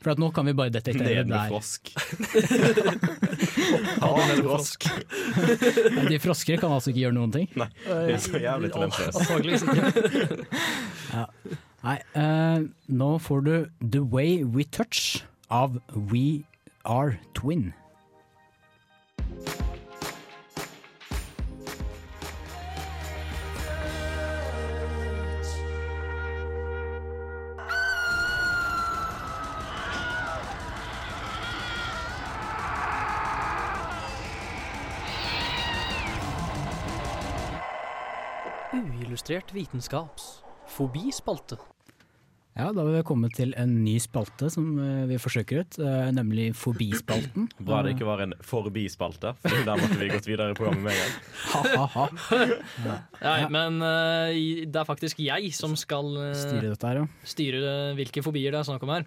for 0.00 0.14
at 0.14 0.20
nå 0.22 0.30
kan 0.32 0.48
vi 0.48 0.54
bare 0.56 0.72
detektere 0.72 1.20
Ned 1.20 1.28
med 1.28 1.36
der. 1.36 1.48
frosk. 1.52 1.90
Med 4.00 4.38
frosk. 4.40 4.86
Men 5.92 6.06
De 6.08 6.18
froskere 6.22 6.60
kan 6.60 6.72
altså 6.72 6.90
ikke 6.90 7.02
gjøre 7.02 7.16
noen 7.18 7.34
ting? 7.34 7.50
Nei, 7.60 7.68
de 7.84 8.14
er 8.14 8.22
så 8.24 8.40
jævlig 8.40 8.72
talentløse. 8.72 9.66
Ja. 11.10 11.24
Nei, 11.82 11.96
uh, 12.14 12.60
nå 12.92 13.06
får 13.24 13.40
du 13.42 13.54
The 13.82 14.02
Way 14.12 14.44
We 14.46 14.62
Touch 14.70 15.24
av 15.50 15.80
We 16.10 16.42
Are 16.82 17.18
Twin. 17.34 17.72
Uillustrert 38.72 39.52
vitenskaps 39.54 40.42
fobispalte. 40.66 41.58
Ja, 42.58 42.66
da 42.74 42.82
har 42.82 42.90
vi 42.92 43.00
kommet 43.06 43.32
til 43.38 43.52
en 43.56 43.76
ny 43.84 43.94
spalte 44.02 44.48
som 44.52 44.72
eh, 44.82 45.04
vi 45.08 45.16
forsøker 45.22 45.62
ut, 45.62 45.76
eh, 45.80 46.08
nemlig 46.12 46.48
Forbispalten. 46.58 47.46
Bra 47.66 47.78
det 47.86 47.94
ikke 47.94 48.08
var 48.08 48.24
en 48.24 48.34
forbispalte, 48.44 49.32
for 49.44 49.62
der 49.68 49.78
måtte 49.80 49.98
vi 50.00 50.08
gått 50.10 50.26
videre 50.28 50.50
i 50.52 50.58
programmet 50.58 50.88
med 50.88 50.92
en 50.92 51.04
gang. 51.04 51.14
Ha-ha-ha. 51.54 52.08
Ja. 52.84 52.96
Nei, 53.22 53.38
men 53.54 53.78
eh, 53.86 54.66
det 54.66 54.82
er 54.82 54.88
faktisk 54.88 55.22
jeg 55.22 55.52
som 55.56 55.78
skal 55.78 56.10
Styre 56.36 56.72
dette 56.74 56.90
her, 56.90 57.04
ja. 57.04 57.08
styre 57.30 57.76
hvilke 57.98 58.24
fobier 58.26 58.52
det 58.56 58.60
er 58.64 58.68
snakk 58.72 58.84
om 58.88 58.96
her. 58.98 59.06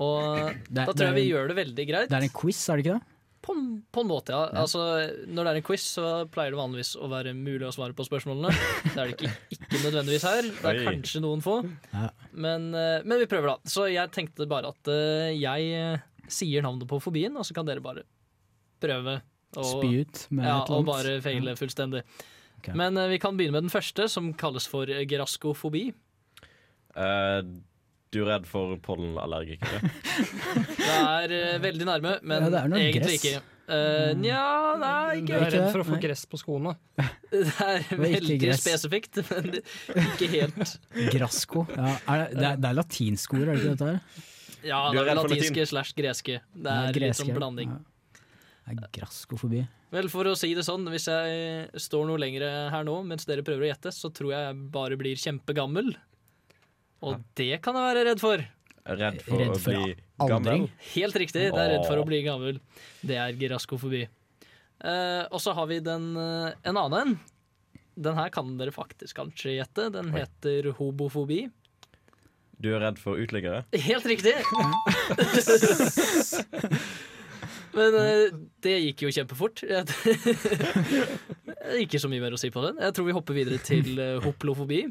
Og 0.00 0.22
er- 0.46 0.60
da 0.70 0.86
tror 0.94 1.10
jeg 1.10 1.18
vi 1.18 1.26
gjør 1.34 1.50
det 1.50 1.58
veldig 1.58 1.88
greit. 1.90 2.08
Det 2.12 2.20
er 2.22 2.28
en 2.30 2.36
quiz, 2.38 2.62
er 2.70 2.78
det 2.78 2.86
ikke 2.86 3.00
det? 3.00 3.16
På, 3.40 3.54
en- 3.56 3.82
på 3.88 4.02
en 4.04 4.08
måte, 4.10 4.34
ja. 4.36 4.50
Altså, 4.60 4.80
når 5.26 5.46
det 5.46 5.50
er 5.54 5.58
en 5.62 5.64
quiz, 5.64 5.84
så 5.96 6.04
pleier 6.28 6.52
det 6.52 6.58
vanligvis 6.60 6.90
å 7.00 7.08
være 7.08 7.32
mulig 7.32 7.64
å 7.64 7.72
svare 7.72 7.94
på 7.96 8.04
spørsmålene. 8.04 8.50
Det 8.84 8.98
er 9.00 9.08
det 9.08 9.14
ikke, 9.16 9.30
ikke 9.56 9.80
nødvendigvis 9.86 10.26
her. 10.28 10.48
Det 10.58 10.72
er 10.74 10.80
kanskje 10.90 11.22
noen 11.24 11.40
få. 11.44 11.54
Ja. 11.94 12.10
Men, 12.36 12.66
eh, 12.76 12.98
men 13.08 13.22
vi 13.22 13.28
prøver, 13.30 13.54
da. 13.54 13.72
Så 13.72 13.86
jeg 13.88 14.12
tenkte 14.12 14.44
bare 14.50 14.74
at 14.74 14.90
eh, 14.92 15.30
jeg 15.40 15.70
eh, 15.72 16.04
sier 16.28 16.66
navnet 16.66 16.84
på 16.90 17.00
fobien, 17.00 17.32
og 17.40 17.48
så 17.48 17.56
kan 17.56 17.64
dere 17.68 17.80
bare 17.84 18.04
prøve 18.80 19.16
å 19.56 19.64
Spy 19.66 19.88
ut 20.04 20.20
med 20.30 20.44
ja, 20.46 20.60
et 20.60 20.68
eller 20.70 20.84
og 20.84 20.86
bare 20.92 21.16
feile 21.24 21.56
fullstendig. 21.58 22.04
Okay. 22.60 22.76
Men 22.76 22.94
vi 23.10 23.16
kan 23.18 23.34
begynne 23.40 23.56
med 23.56 23.64
den 23.66 23.72
første, 23.72 24.04
som 24.12 24.34
kalles 24.38 24.68
for 24.68 24.84
geraskofobi. 24.86 25.86
Eh, 26.94 27.40
du 28.10 28.20
er 28.24 28.28
redd 28.32 28.46
for 28.50 28.74
pollenallergikere? 28.82 29.80
Det 30.80 30.90
er 30.90 31.34
uh, 31.36 31.56
veldig 31.62 31.86
nærme, 31.86 32.16
men 32.26 32.46
Ja, 32.46 32.50
det 32.50 32.60
er 32.60 32.70
noe 32.72 32.80
egentlig 32.82 33.02
gress. 33.16 33.24
ikke. 33.24 33.42
Uh, 33.70 34.10
Nja, 34.18 34.40
nei, 34.82 35.20
Du 35.22 35.30
er 35.36 35.44
redd 35.46 35.68
for 35.70 35.84
å 35.84 35.86
få 35.86 35.94
Nei. 35.94 36.00
gress 36.02 36.24
på 36.26 36.40
skoene. 36.40 36.72
Det 37.30 37.44
er 37.62 37.84
ikke 37.84 38.00
veldig 38.02 38.38
gress. 38.42 38.64
spesifikt, 38.64 39.20
men 39.30 39.60
ikke 40.08 40.30
helt. 40.32 40.74
Grasko. 41.14 41.62
Ja, 41.76 41.92
er 41.94 42.24
det, 42.24 42.26
det, 42.34 42.48
er, 42.48 42.58
det 42.64 42.72
er 42.72 42.78
latinske 42.80 43.38
ord, 43.38 43.46
er 43.46 43.52
det 43.54 43.60
ikke 43.62 43.76
dette 43.76 43.92
her? 43.92 44.26
Ja, 44.60 44.80
det 44.90 45.04
er 45.04 45.12
er 45.14 45.20
latinske 45.22 45.54
latin? 45.54 45.70
slash 45.70 45.94
greske. 45.96 46.40
Det 46.50 46.66
er 46.74 46.82
er 46.82 46.90
litt 46.90 46.98
greske, 46.98 47.22
sånn 47.22 47.38
blanding. 47.38 47.76
Ja. 47.78 48.24
Det 48.70 48.88
er 48.88 48.90
graskofobi. 48.98 49.62
Vel, 49.90 50.06
for 50.10 50.28
å 50.30 50.34
si 50.38 50.50
det 50.54 50.62
sånn, 50.66 50.84
hvis 50.92 51.06
jeg 51.10 51.80
står 51.86 52.04
noe 52.10 52.18
lengre 52.22 52.50
her 52.74 52.84
nå 52.86 53.00
mens 53.06 53.26
dere 53.26 53.42
prøver 53.46 53.66
å 53.66 53.70
gjette, 53.72 53.90
så 53.94 54.10
tror 54.14 54.34
jeg 54.34 54.44
jeg 54.50 54.58
bare 54.74 54.98
blir 54.98 55.18
kjempegammel. 55.18 55.94
Og 57.06 57.20
det 57.38 57.60
kan 57.64 57.76
jeg 57.78 57.86
være 57.88 58.06
redd 58.10 58.22
for. 58.22 58.42
Redd 59.00 59.20
for 59.24 59.40
Redd 59.40 59.52
å 59.54 59.60
bli 59.60 59.76
aldring. 59.80 60.30
gammel? 60.30 60.64
Helt 60.94 61.18
riktig, 61.22 61.44
det 61.54 61.60
er 61.62 61.74
redd 61.76 61.86
for 61.88 62.00
å 62.00 62.06
bli 62.08 62.22
gammel. 62.26 62.60
Det 63.06 63.16
er 63.20 63.36
giraskofobi. 63.40 64.06
Uh, 64.80 65.24
og 65.28 65.40
så 65.44 65.52
har 65.56 65.68
vi 65.68 65.80
den, 65.84 66.12
uh, 66.16 66.52
en 66.64 66.80
annen 66.80 67.00
en. 67.00 67.18
Den 68.00 68.16
her 68.16 68.30
kan 68.32 68.54
dere 68.56 68.72
faktisk 68.72 69.18
kanskje 69.18 69.58
gjette. 69.58 69.90
Den 69.92 70.12
Oi. 70.14 70.22
heter 70.22 70.70
hobofobi. 70.78 71.44
Du 72.60 72.70
er 72.74 72.82
redd 72.84 72.98
for 73.00 73.16
uteliggere? 73.20 73.62
Helt 73.72 74.06
riktig! 74.08 74.34
Men 77.76 77.94
uh, 77.94 78.26
det 78.64 78.76
gikk 78.86 79.06
jo 79.06 79.12
kjempefort. 79.14 79.62
Ikke 81.84 82.00
så 82.02 82.10
mye 82.10 82.22
mer 82.24 82.34
å 82.34 82.40
si 82.40 82.50
på 82.52 82.64
den. 82.64 82.80
Jeg 82.82 82.96
tror 82.96 83.06
vi 83.08 83.16
hopper 83.16 83.36
videre 83.36 83.60
til 83.64 83.92
uh, 84.00 84.18
hoplofobi. 84.24 84.84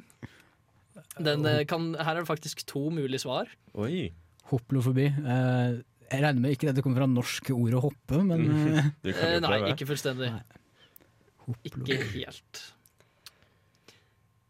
Den, 1.20 1.46
eh, 1.46 1.66
kan, 1.70 1.92
her 2.00 2.16
er 2.16 2.24
det 2.24 2.30
faktisk 2.30 2.64
to 2.70 2.88
mulige 2.94 3.22
svar. 3.24 3.50
Oi. 3.80 4.10
Hoplofobi. 4.52 5.10
Eh, 5.10 5.80
jeg 6.10 6.24
regner 6.24 6.42
med 6.42 6.56
ikke 6.56 6.70
dette 6.70 6.82
kommer 6.86 7.04
fra 7.04 7.10
norske 7.10 7.54
ord 7.54 7.78
å 7.78 7.84
hoppe, 7.90 8.24
men 8.26 8.48
eh, 9.06 9.14
Eh, 9.14 9.38
nei, 9.44 9.62
ikke 9.74 9.90
fullstendig. 9.90 10.32
Nei. 10.34 10.44
Ikke 11.66 11.98
helt. 12.14 12.66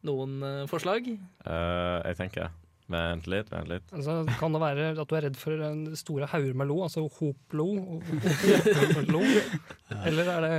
Noen 0.07 0.39
eh, 0.43 0.65
forslag? 0.71 1.07
Uh, 1.43 1.99
jeg 2.07 2.19
tenker 2.19 2.51
Vent 2.89 3.27
litt, 3.29 3.51
vent 3.53 3.69
litt. 3.69 3.91
Altså, 3.93 4.23
kan 4.39 4.55
det 4.55 4.59
være 4.63 4.85
at 4.95 5.09
du 5.11 5.11
er 5.13 5.27
redd 5.27 5.35
for 5.37 5.61
en 5.61 5.83
store 5.99 6.25
hauger 6.31 6.55
med 6.57 6.71
lo, 6.71 6.79
altså 6.87 7.03
hoplo? 7.19 7.67
hoplo 8.01 9.21
Eller 10.09 10.31
er 10.33 10.47
det 10.47 10.55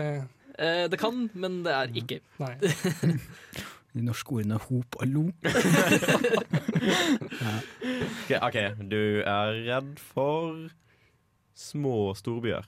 Eh, 0.60 0.86
det 0.92 0.98
kan, 1.00 1.28
men 1.32 1.62
det 1.64 1.72
er 1.72 1.92
ikke. 1.96 2.20
Nei. 2.40 2.54
De 3.90 4.04
norske 4.06 4.36
ordene 4.36 4.58
hop 4.68 5.00
og 5.00 5.06
lo. 5.10 5.26
Ok, 8.30 8.30
ok, 8.46 8.56
du 8.88 9.00
er 9.26 9.56
redd 9.66 9.98
for 10.00 10.68
små 11.58 12.12
storbyer. 12.16 12.66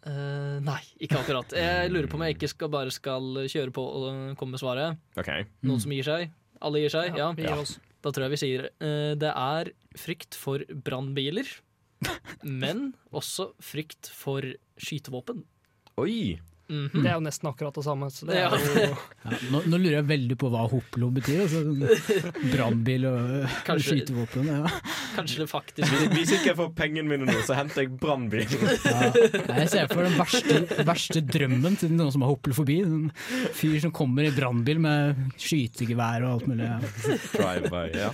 Uh, 0.00 0.56
nei, 0.64 0.80
ikke 1.04 1.18
akkurat. 1.20 1.52
Jeg 1.52 1.90
lurer 1.92 2.08
på 2.08 2.16
om 2.16 2.24
jeg 2.24 2.38
ikke 2.38 2.48
skal, 2.48 2.70
bare 2.72 2.92
skal 2.94 3.42
kjøre 3.44 3.74
på 3.76 3.84
og 3.84 4.06
komme 4.40 4.56
med 4.56 4.62
svaret. 4.62 5.00
Okay. 5.20 5.44
Noen 5.68 5.82
som 5.84 5.92
gir 5.92 6.06
seg? 6.06 6.30
Alle 6.64 6.80
gir 6.82 6.92
seg? 6.92 7.18
Ja. 7.20 7.30
ja. 7.36 7.58
Da 8.00 8.12
tror 8.12 8.26
jeg 8.26 8.34
vi 8.34 8.40
sier 8.40 8.66
uh, 8.70 9.12
det 9.20 9.30
er 9.30 9.72
frykt 10.00 10.38
for 10.40 10.64
brannbiler, 10.88 11.48
men 12.64 12.94
også 13.12 13.50
frykt 13.60 14.08
for 14.16 14.46
skytevåpen. 14.80 15.44
Oi! 16.00 16.40
Mhm. 16.70 17.02
Det 17.02 17.08
er 17.10 17.16
jo 17.18 17.22
nesten 17.26 17.48
akkurat 17.50 17.74
det 17.74 17.82
samme. 17.84 18.06
Så 18.14 18.26
det 18.28 18.36
Ja. 18.38 18.48
er 18.54 18.60
jo 18.62 18.96
Ja, 19.30 19.38
nå, 19.50 19.60
nå 19.66 19.76
lurer 19.82 19.96
jeg 19.98 20.06
veldig 20.06 20.36
på 20.38 20.48
hva 20.52 20.62
hoplo 20.70 21.10
betyr. 21.12 21.40
Altså, 21.44 21.60
sånn 21.66 22.52
Brannbil 22.52 23.06
og 23.10 23.18
eh, 23.40 23.56
Kanskje- 23.66 23.96
skytevåpen. 24.00 24.46
Ja. 24.46 24.70
Kanskje 25.16 25.42
det 25.42 25.48
faktisk 25.50 25.96
Hvis- 26.14 26.32
ikke 26.38 26.52
jeg 26.52 26.56
får 26.60 26.70
pengene 26.78 27.08
mine 27.10 27.26
nå, 27.26 27.34
så 27.44 27.56
henter 27.58 27.82
jeg 27.82 27.98
brannbil. 28.00 28.46
Ja. 28.86 29.10
Jeg 29.60 29.68
ser 29.74 29.90
for 29.90 30.06
den 30.06 30.14
verste, 30.16 30.60
verste 30.86 31.20
drømmen 31.26 31.76
til 31.80 31.90
noen 31.92 32.12
som 32.14 32.22
har 32.24 32.30
hoplofobi. 32.32 32.78
En 32.86 33.10
fyr 33.56 33.80
som 33.82 33.90
kommer 33.92 34.24
i 34.28 34.30
brannbil 34.34 34.78
med 34.80 35.20
skytegevær 35.40 36.22
og 36.24 36.32
alt 36.38 36.48
mulig. 36.48 36.70
Ja. 36.70 36.78
Drive-by, 37.34 37.84
ja. 37.98 38.10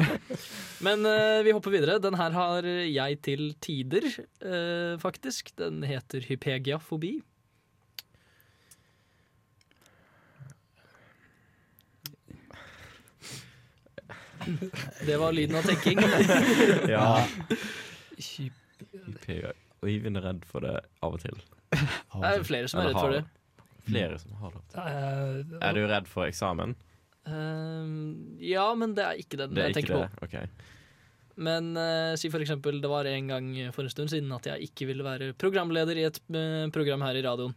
Men 0.87 1.05
uh, 1.09 1.43
vi 1.47 1.53
hopper 1.57 1.73
videre. 1.77 2.01
Den 2.03 2.17
her 2.19 2.35
har 2.37 2.63
jeg 2.67 3.21
til 3.25 3.51
tider, 3.65 4.09
uh, 4.45 4.97
faktisk. 5.03 5.53
Den 5.61 5.83
heter 5.87 6.25
hypegiafobi. 6.27 7.19
Det 15.07 15.17
var 15.21 15.33
lyden 15.37 15.59
av 15.59 15.67
tenking. 15.67 16.01
ja. 16.95 17.27
Og 19.83 19.89
Øyvind 19.89 20.19
er 20.19 20.27
redd 20.31 20.47
for 20.49 20.65
det 20.65 20.75
av 21.05 21.17
og 21.17 21.23
til. 21.23 21.41
Det 21.73 22.31
er 22.31 22.47
flere 22.47 22.71
som 22.71 22.83
er 22.83 22.91
redd 22.91 23.01
for 23.01 23.15
det. 23.17 23.25
Flere 23.87 24.19
som 24.19 24.39
har 24.41 24.57
det. 24.57 25.61
Er 25.63 25.77
du 25.77 25.83
redd 25.87 26.09
for 26.11 26.27
eksamen? 26.27 26.75
Eh, 27.27 27.85
ja, 28.53 28.67
men 28.79 28.95
det 28.97 29.05
er 29.05 29.21
ikke 29.23 29.39
den 29.41 29.55
Det 29.55 29.63
er 29.63 29.71
jeg 29.71 29.77
ikke 29.77 29.87
tenker 29.87 30.07
det? 30.07 30.11
på. 30.17 30.31
OK. 30.31 30.75
Men 31.47 31.75
uh, 31.77 32.15
si 32.17 32.31
for 32.33 32.41
eksempel 32.41 32.79
det 32.81 32.89
var 32.89 33.05
en 33.11 33.27
gang 33.29 33.49
for 33.77 33.85
en 33.85 33.93
stund 33.93 34.09
siden 34.09 34.31
at 34.33 34.47
jeg 34.49 34.71
ikke 34.71 34.87
ville 34.89 35.05
være 35.05 35.35
programleder 35.37 35.99
i 36.01 36.07
et 36.09 36.21
uh, 36.33 36.65
program 36.73 37.05
her 37.05 37.19
i 37.19 37.25
radioen. 37.27 37.53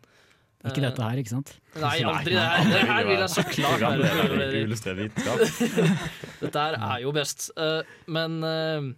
Ikke 0.68 0.82
dette 0.84 1.00
her, 1.06 1.20
ikke 1.22 1.32
sant? 1.32 1.54
Nei, 1.80 1.94
aldri. 2.04 2.34
Det, 2.36 2.42
her- 2.44 2.72
det 2.74 2.80
her 2.90 3.06
vil 3.08 3.22
jeg 3.22 3.30
så 3.32 3.44
klart 3.48 3.80
være. 3.80 4.58
Dette 6.44 6.64
her 6.66 6.78
er 6.80 7.04
jo 7.06 7.12
best. 7.16 7.46
Eh, 7.56 7.92
men 8.12 8.40
eh, 8.44 8.90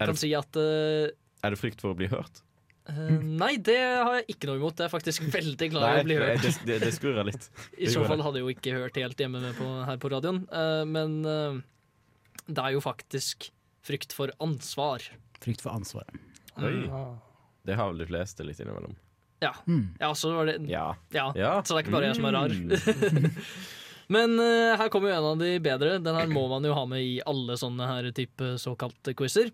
Er 0.00 0.06
kan 0.12 0.16
si 0.18 0.30
at 0.38 0.56
eh, 0.60 1.10
er 1.44 1.54
det 1.54 1.58
frykt 1.60 1.82
for 1.84 1.92
å 1.92 1.98
bli 1.98 2.08
hørt? 2.10 2.40
eh, 2.88 3.10
Nei, 3.20 3.50
det 3.60 3.76
har 3.78 4.14
jeg 4.20 4.26
ikke 4.34 4.48
noe 4.48 4.56
imot. 4.62 4.80
Jeg 4.80 4.88
er 4.88 4.94
faktisk 4.94 5.26
veldig 5.38 5.68
glad 5.74 5.98
i 5.98 6.00
å 6.00 6.06
bli 6.08 6.16
hørt. 6.22 6.46
det, 6.46 6.54
det, 6.70 6.78
det 6.86 6.92
skurrer 6.96 7.28
litt. 7.28 7.50
I 7.84 7.90
så 7.92 8.06
fall 8.08 8.24
hadde 8.24 8.40
jeg 8.40 8.46
jo 8.48 8.54
ikke 8.56 8.76
hørt 8.78 8.96
helt 9.02 9.20
hjemme 9.24 9.42
med 9.44 9.58
på, 9.60 9.68
her 9.90 10.00
på 10.00 10.12
radioen. 10.14 10.40
Eh, 10.48 10.84
men 10.88 11.18
eh, 11.28 11.60
det 12.48 12.64
er 12.64 12.78
jo 12.78 12.80
faktisk 12.84 13.50
frykt 13.84 14.16
for 14.16 14.32
ansvar. 14.44 15.04
Frykt 15.44 15.60
for 15.64 15.76
ansvaret. 15.76 16.16
Oi. 16.58 16.88
Det 17.68 17.76
har 17.78 17.92
vel 17.92 18.00
de 18.02 18.08
fleste 18.08 18.44
litt 18.48 18.58
innimellom. 18.64 18.96
Ja. 19.42 19.52
Mm. 19.68 19.84
ja, 20.00 20.08
så 20.18 20.32
var 20.34 20.46
det 20.50 20.56
Ja. 20.70 20.86
Ja, 21.14 21.28
Ja. 21.36 21.52
Så 21.62 21.74
det 21.74 21.78
er 21.78 21.84
ikke 21.86 21.94
bare 21.94 22.08
jeg 22.08 22.16
som 22.16 22.24
er 22.26 22.32
rar. 22.34 22.48
Mm. 22.48 23.30
Men 24.14 24.38
uh, 24.40 24.76
her 24.80 24.88
kommer 24.88 25.10
jo 25.12 25.16
en 25.18 25.24
av 25.34 25.38
de 25.42 25.58
bedre. 25.60 25.98
Den 26.02 26.16
her 26.16 26.26
må 26.32 26.46
man 26.48 26.64
jo 26.64 26.72
ha 26.74 26.84
med 26.88 27.02
i 27.04 27.18
alle 27.28 27.54
sånne 27.60 27.86
her 27.86 28.10
type 28.16 28.54
såkalte 28.58 29.12
quizer. 29.14 29.50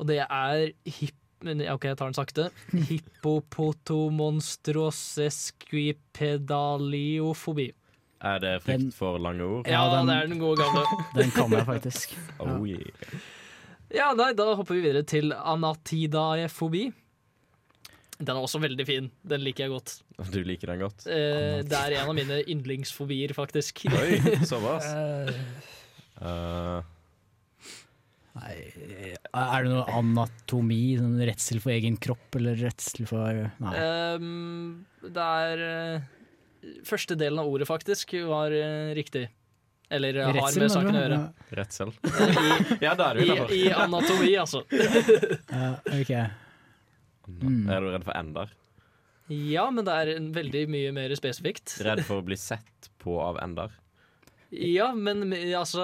Og 0.00 0.06
det 0.10 0.18
er 0.26 0.72
hip... 0.84 1.14
OK, 1.42 1.84
jeg 1.88 1.96
tar 1.98 2.06
den 2.06 2.14
sakte. 2.14 2.50
Hippopotomonstrosesquipedaliofobi. 6.32 7.72
Er 8.22 8.38
det 8.38 8.52
frykt 8.62 8.94
for 8.94 9.18
lange 9.18 9.42
ord? 9.42 9.66
Ja, 9.66 9.82
den- 9.96 10.06
det 10.06 10.16
er 10.16 10.26
den 10.30 10.38
gode 10.38 10.56
gamle. 10.62 10.84
Den 11.18 11.30
kan 11.34 11.50
jeg 11.50 11.66
faktisk. 11.66 12.14
Oh, 12.38 12.62
yeah. 12.66 12.86
Ja, 13.92 14.12
nei, 14.14 14.32
da 14.32 14.54
hopper 14.56 14.74
vi 14.78 14.80
videre 14.86 15.02
til 15.04 15.32
anatidaefobi. 15.34 16.92
Den 18.22 18.36
er 18.38 18.44
også 18.46 18.60
veldig 18.62 18.84
fin. 18.86 19.10
Den 19.26 19.42
liker 19.42 19.66
jeg 19.66 19.72
godt. 19.74 19.96
Du 20.30 20.38
liker 20.46 20.70
den 20.70 20.82
godt? 20.84 21.04
Eh, 21.10 21.58
det 21.66 21.78
er 21.78 21.96
en 21.98 22.10
av 22.12 22.14
mine 22.16 22.38
yndlingsfobier, 22.46 23.34
faktisk. 23.34 23.84
Oi, 23.90 24.18
såpass. 24.52 24.88
Eh, 24.94 25.70
Uh, 26.22 26.78
Nei, 28.38 28.52
er 29.34 29.64
det 29.64 29.72
noe 29.72 29.82
anatomi? 29.98 30.94
Sånn 31.00 31.16
redsel 31.26 31.58
for 31.64 31.74
egen 31.74 31.96
kropp, 31.98 32.36
eller 32.38 32.54
redsel 32.60 33.08
for 33.10 33.40
Nei. 33.64 33.72
Um, 34.14 34.84
det 35.02 35.26
er 35.48 35.64
eh, 35.66 36.06
Første 36.86 37.16
delen 37.18 37.42
av 37.42 37.50
ordet, 37.50 37.66
faktisk, 37.66 38.14
var 38.30 38.54
riktig. 38.94 39.24
Eller 39.92 40.20
har 40.22 40.54
med 40.62 40.70
saken 40.72 40.94
å 40.94 41.02
gjøre. 41.02 41.18
redsel. 41.58 41.90
I, 42.06 42.78
Ja, 42.86 42.94
da 42.94 43.10
er 43.10 43.18
du 43.18 43.26
i. 43.26 43.64
I 43.64 43.74
anatomi, 43.74 44.30
altså. 44.40 44.62
uh, 45.56 45.74
ok. 45.98 46.14
Mm. 47.28 47.68
Er 47.70 47.84
du 47.84 47.92
redd 47.92 48.06
for 48.06 48.16
ender? 48.18 48.50
Ja, 49.32 49.68
men 49.70 49.86
det 49.86 49.94
er 49.94 50.16
veldig 50.34 50.64
mye 50.72 50.90
mer 50.96 51.14
spesifikt. 51.18 51.78
Redd 51.86 52.02
for 52.06 52.22
å 52.22 52.26
bli 52.26 52.38
sett 52.40 52.90
på 53.02 53.20
av 53.22 53.40
ender? 53.42 53.72
Ja, 54.52 54.90
men 54.92 55.32
altså 55.56 55.80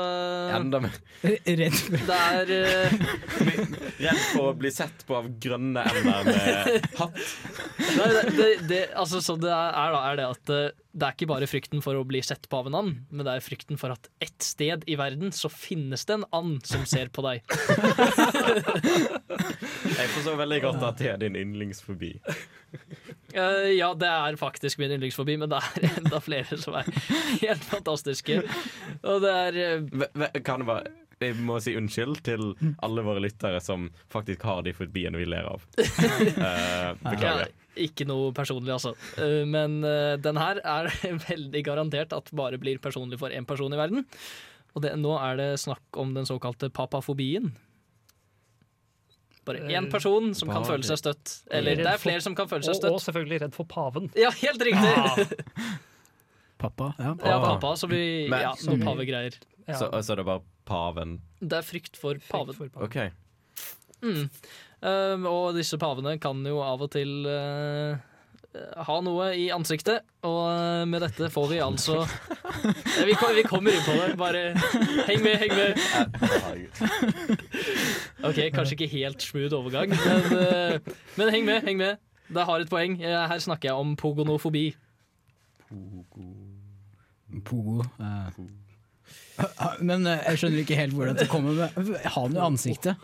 Enda 0.53 0.83
mer 0.85 0.97
Redd 1.63 1.73
for 1.73 2.03
Det 2.05 2.17
er 2.19 2.51
eh, 2.53 2.97
Redd 4.05 4.19
for 4.35 4.51
å 4.51 4.57
bli 4.61 4.69
sett 4.77 5.07
på 5.09 5.17
av 5.17 5.31
grønne 5.41 5.87
ender 5.89 6.29
med 6.29 6.91
hatt? 6.99 7.23
Nei, 7.81 8.11
det, 8.13 8.25
det, 8.37 8.51
det, 8.69 8.83
altså, 8.93 9.23
sånn 9.25 9.41
det 9.41 9.55
er, 9.55 9.95
da, 9.95 10.03
er 10.11 10.21
det 10.21 10.27
at 10.35 10.53
eh, 10.53 10.67
det 10.99 11.07
er 11.07 11.15
ikke 11.17 11.29
bare 11.31 11.47
frykten 11.51 11.83
for 11.85 11.95
å 11.99 12.05
bli 12.09 12.21
sett 12.27 12.49
på 12.51 12.59
av 12.61 12.67
en 12.71 12.77
and, 12.79 12.97
men 13.11 13.27
det 13.27 13.33
er 13.39 13.45
frykten 13.45 13.79
for 13.81 13.95
at 13.95 14.09
ett 14.25 14.43
sted 14.45 14.83
i 14.91 14.97
verden 14.99 15.31
så 15.35 15.51
finnes 15.53 16.05
det 16.09 16.19
en 16.19 16.27
and 16.35 16.61
som 16.67 16.85
ser 16.89 17.09
på 17.15 17.23
deg. 17.27 17.43
Jeg 19.99 20.09
forstår 20.15 20.39
veldig 20.43 20.61
godt 20.65 20.85
at 20.91 21.01
det 21.01 21.11
er 21.13 21.21
din 21.23 21.37
yndlingsfobi. 21.39 22.13
Uh, 23.37 23.69
ja, 23.77 23.91
det 23.99 24.09
er 24.09 24.39
faktisk 24.41 24.81
min 24.81 24.93
yndlingsfobi, 24.97 25.37
men 25.41 25.51
det 25.53 25.61
er 25.61 25.89
enda 26.01 26.21
flere 26.25 26.59
som 26.61 26.77
er 26.81 26.89
helt 27.43 27.65
fantastiske. 27.69 28.41
Og 29.03 29.23
det 29.25 29.35
er 29.35 29.85
ve- 29.89 30.33
Kan 30.45 30.65
det 30.65 30.71
bare 30.71 30.97
jeg 31.19 31.35
må 31.43 31.57
si 31.59 31.73
unnskyld 31.75 32.21
til 32.23 32.53
alle 32.87 33.03
våre 33.03 33.19
lyttere 33.25 33.59
som 33.59 33.89
faktisk 34.13 34.45
har 34.47 34.61
de 34.63 34.71
fobiene 34.77 35.19
vi 35.19 35.25
ler 35.27 35.49
av. 35.51 35.65
Uh, 35.75 36.93
beklager. 37.09 37.49
ja, 37.51 37.68
ikke 37.87 38.07
noe 38.09 38.33
personlig, 38.37 38.73
altså. 38.75 38.93
Eh, 39.23 39.45
men 39.49 39.79
eh, 39.87 40.17
den 40.23 40.37
her 40.41 40.61
er 40.65 40.91
veldig 41.29 41.63
garantert 41.67 42.13
at 42.17 42.31
bare 42.37 42.59
blir 42.61 42.79
personlig 42.83 43.19
for 43.21 43.31
én 43.35 43.47
person 43.49 43.73
i 43.73 43.79
verden. 43.81 44.05
Og 44.77 44.83
det, 44.85 44.93
nå 45.01 45.15
er 45.19 45.39
det 45.41 45.49
snakk 45.63 45.97
om 45.99 46.13
den 46.15 46.27
såkalte 46.29 46.69
papafobien. 46.75 47.53
Bare 49.49 49.63
én 49.73 49.87
person 49.91 50.35
som 50.37 50.51
kan 50.53 50.67
føle 50.69 50.85
seg 50.85 50.99
støtt. 51.01 51.37
Eller 51.51 51.79
det 51.81 51.87
er 51.89 52.01
flere 52.03 52.21
som 52.21 52.35
kan 52.37 52.51
føle 52.51 52.67
seg 52.67 52.77
Og, 52.85 52.99
og 52.99 53.01
selvfølgelig 53.01 53.39
redd 53.47 53.55
for 53.57 53.65
paven. 53.71 54.11
Ja, 54.25 54.29
helt 54.43 54.61
riktig! 54.61 55.39
pappa. 56.63 56.91
Ja. 56.99 57.15
Ja, 57.23 57.37
Ah. 57.39 57.47
pappa, 57.55 57.71
så 57.81 57.89
vi, 57.89 58.27
Men- 58.29 58.43
ja, 58.45 58.53
noen 58.67 58.83
pavegreier. 58.85 59.39
Ja. 59.69 59.77
Så, 59.79 59.89
så 60.03 60.17
det 60.17 60.25
er 60.25 60.29
bare 60.29 60.43
paven. 60.69 61.19
Det 61.41 61.59
er 61.63 61.65
frykt 61.65 61.97
for 62.01 62.19
paven. 62.29 62.55
For 62.57 62.69
paven. 62.69 62.85
OK. 62.89 63.28
Mm. 64.05 64.29
Um, 64.79 65.25
og 65.27 65.57
disse 65.57 65.79
pavene 65.81 66.19
kan 66.23 66.45
jo 66.47 66.61
av 66.63 66.85
og 66.87 66.93
til 66.95 67.27
uh, 67.27 67.99
ha 68.87 68.99
noe 69.03 69.33
i 69.35 69.49
ansiktet, 69.55 70.07
og 70.27 70.43
uh, 70.47 70.85
med 70.89 71.03
dette 71.03 71.31
får 71.35 71.49
vi 71.51 71.63
altså 71.65 72.05
Eh, 72.59 73.05
vi, 73.09 73.15
vi 73.37 73.43
kommer 73.47 73.75
inn 73.75 73.85
på 73.85 73.93
det, 73.93 74.17
bare 74.19 74.41
heng 75.07 75.23
med, 75.23 75.37
heng 75.43 75.53
med. 75.55 75.77
OK, 78.25 78.41
kanskje 78.55 78.75
ikke 78.79 78.91
helt 78.97 79.23
smooth 79.23 79.55
overgang, 79.59 79.93
men, 79.93 80.31
uh, 80.33 80.95
men 81.21 81.33
heng 81.35 81.47
med, 81.47 81.63
heng 81.67 81.79
med. 81.79 82.01
Det 82.29 82.45
har 82.45 82.61
et 82.61 82.71
poeng. 82.71 82.99
Eh, 83.03 83.29
Her 83.29 83.39
snakker 83.41 83.71
jeg 83.71 83.77
om 83.77 83.97
pogonofobi. 83.97 84.75
Pogo. 85.69 86.29
Pogo 87.45 87.83
Men 89.81 90.07
eh, 90.07 90.23
jeg 90.27 90.41
skjønner 90.41 90.63
ikke 90.63 90.79
helt 90.79 90.97
hvordan 90.97 91.19
det 91.19 91.29
kommer 91.29 91.53
med 91.57 91.93
Ha 92.15 92.23
noe 92.29 92.41
i 92.41 92.47
ansiktet. 92.47 92.97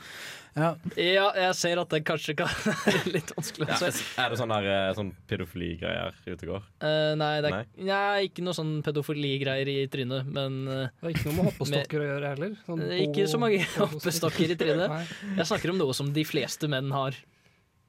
Ja. 0.54 0.68
Ja, 0.94 1.24
jeg 1.34 1.54
ser 1.58 1.80
at 1.82 1.90
det 1.90 2.00
kanskje 2.06 2.36
kan 2.38 2.50
være 2.84 3.10
litt 3.10 3.32
vanskelig 3.34 3.66
Ja, 3.72 3.78
er 4.22 4.30
det 4.30 4.38
sånn, 4.38 4.52
der, 4.54 4.68
eh, 4.70 4.92
sånn 4.94 5.10
pedofili-greier 5.30 6.14
ute 6.28 6.36
og 6.46 6.52
går? 6.52 6.68
Uh, 6.84 7.12
nei, 7.18 7.32
det 7.42 7.50
er 7.50 7.66
nei, 7.88 8.28
ikke 8.28 8.44
noe 8.46 8.54
sånn 8.56 8.72
pedofiligreier 8.86 9.72
i 9.72 9.76
trynet, 9.90 10.30
men 10.30 10.60
uh, 10.70 11.10
ikke 11.10 11.26
noe 11.28 11.36
med 11.40 11.50
hoppestokker 11.50 12.04
å 12.04 12.08
gjøre 12.12 12.32
heller. 12.36 12.56
Sånn 12.68 12.84
Ikke 13.02 13.28
så 13.30 13.42
mange 13.42 13.60
hoppestokker 13.82 14.54
i 14.54 14.58
trynet. 14.60 15.14
Jeg 15.34 15.50
snakker 15.50 15.74
om 15.74 15.80
noe 15.82 15.96
som 15.96 16.12
de 16.14 16.26
fleste 16.28 16.70
menn 16.70 16.94
har. 16.94 17.18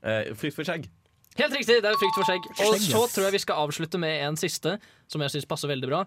Uh, 0.06 0.34
frykt 0.38 0.58
for 0.58 0.68
skjegg. 0.68 0.90
Helt 1.36 1.52
riktig, 1.52 1.82
det 1.84 1.90
er 1.90 2.00
frykt 2.00 2.16
for 2.16 2.30
skjegg. 2.30 2.46
Og 2.64 2.78
så 2.80 3.02
tror 3.12 3.28
jeg 3.28 3.36
vi 3.36 3.44
skal 3.44 3.66
avslutte 3.66 4.00
med 4.00 4.22
en 4.24 4.38
siste, 4.40 4.78
som 5.12 5.22
jeg 5.22 5.34
syns 5.34 5.48
passer 5.50 5.68
veldig 5.68 5.90
bra. 5.92 6.06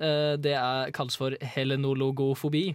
Eh, 0.00 0.36
Det 0.40 0.54
er, 0.56 0.90
kalles 0.96 1.18
for 1.20 1.36
helenologofobi. 1.54 2.70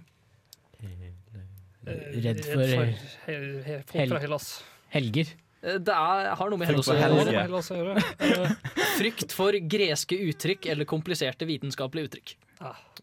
Redd 1.86 2.44
for 2.46 2.64
he- 2.66 3.64
he- 3.64 3.82
Folk 3.86 3.94
Hel- 3.94 4.10
fra 4.10 4.20
Hellas. 4.20 4.64
helger. 4.94 5.28
Eh, 5.64 5.78
Det 5.78 5.90
er, 5.94 6.36
har 6.36 6.50
noe 6.50 6.58
med 6.58 6.68
Hellas 6.68 6.88
å 6.90 6.96
gjøre. 6.96 8.02
gjøre. 8.20 8.58
Frykt 8.98 9.32
for 9.32 9.52
greske 9.52 10.18
uttrykk 10.30 10.66
eller 10.72 10.86
kompliserte 10.86 11.46
vitenskapelige 11.46 12.10
uttrykk. 12.10 12.36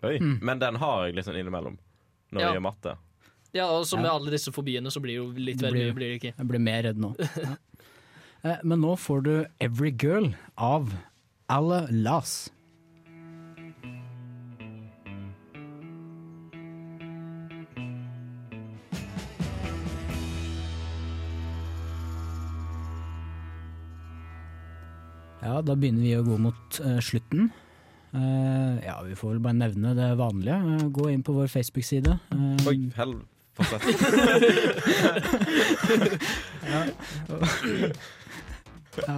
Oi, 0.04 0.18
Mm. 0.18 0.38
Men 0.42 0.58
den 0.58 0.74
har 0.76 1.06
jeg 1.06 1.14
liksom 1.16 1.34
innimellom. 1.36 1.78
Når 2.32 2.40
Ja. 2.40 2.46
jeg 2.52 2.56
gjør 2.56 2.62
matte. 2.62 2.96
Ja, 3.52 3.66
og 3.68 3.84
så 3.84 3.96
med 3.96 4.06
Ja. 4.06 4.14
alle 4.16 4.30
disse 4.30 4.50
fobiene 4.50 4.88
så 4.90 5.00
blir 5.02 5.12
det 5.12 5.20
jo 5.20 5.26
litt 5.36 5.58
Det 5.58 5.70
blir- 5.72 5.92
mye, 5.92 5.94
blir 5.94 6.08
det 6.18 6.22
ikke. 6.22 6.36
Jeg 6.38 6.48
blir 6.48 6.58
mer 6.60 6.82
redd 6.82 6.96
nå. 6.96 7.14
Ja. 7.36 7.56
Eh, 8.44 8.56
Men 8.64 8.80
nå 8.80 8.96
får 8.98 9.22
du 9.22 9.46
'Every 9.60 9.92
Girl' 9.92 10.34
av 10.58 10.92
Alle 11.48 11.86
Las. 11.90 12.50
Ja, 25.42 25.58
da 25.66 25.74
begynner 25.74 26.02
vi 26.06 26.14
å 26.18 26.22
gå 26.26 26.36
mot 26.38 26.78
uh, 26.84 26.98
slutten. 27.02 27.48
Uh, 28.12 28.76
ja, 28.84 28.98
vi 29.06 29.16
får 29.18 29.28
vel 29.34 29.40
bare 29.42 29.56
nevne 29.58 29.94
det 29.98 30.10
vanlige. 30.20 30.58
Uh, 30.62 30.86
gå 30.94 31.08
inn 31.10 31.24
på 31.26 31.34
vår 31.36 31.48
Facebook-side. 31.52 32.12
Oi, 32.68 32.78
hell... 32.98 33.14
Fortsett. 33.52 33.84
Ja, 38.92 39.14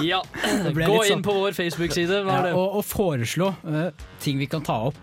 ja. 0.00 0.18
ble 0.72 0.86
Gå 0.88 1.00
inn 1.04 1.10
sånn- 1.10 1.24
på 1.24 1.34
vår 1.36 1.52
Facebook-side. 1.56 2.20
Ja, 2.24 2.38
og, 2.54 2.78
og 2.80 2.84
foreslå 2.88 3.50
uh, 3.66 3.90
ting 4.24 4.38
vi 4.40 4.46
kan 4.48 4.64
ta 4.64 4.78
opp. 4.88 5.00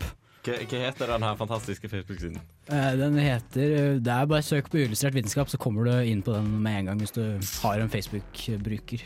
Hva, 0.47 0.55
hva 0.63 0.79
heter 0.87 1.11
den 1.11 1.25
her 1.27 1.35
fantastiske 1.37 1.89
Facebook-siden? 1.91 2.39
Uh, 2.71 2.91
Den 2.97 3.17
heter 3.19 3.73
uh, 3.75 3.99
Det 4.01 4.13
er 4.13 4.29
bare 4.31 4.45
søk 4.45 4.71
på 4.73 4.79
illustrert 4.81 5.13
vitenskap, 5.17 5.49
så 5.51 5.59
kommer 5.61 5.85
du 5.85 5.93
inn 6.09 6.23
på 6.25 6.33
den 6.33 6.49
med 6.63 6.79
en 6.81 6.89
gang 6.91 7.03
hvis 7.03 7.13
du 7.13 7.21
har 7.61 7.83
en 7.83 7.91
Facebook-bruker. 7.93 9.05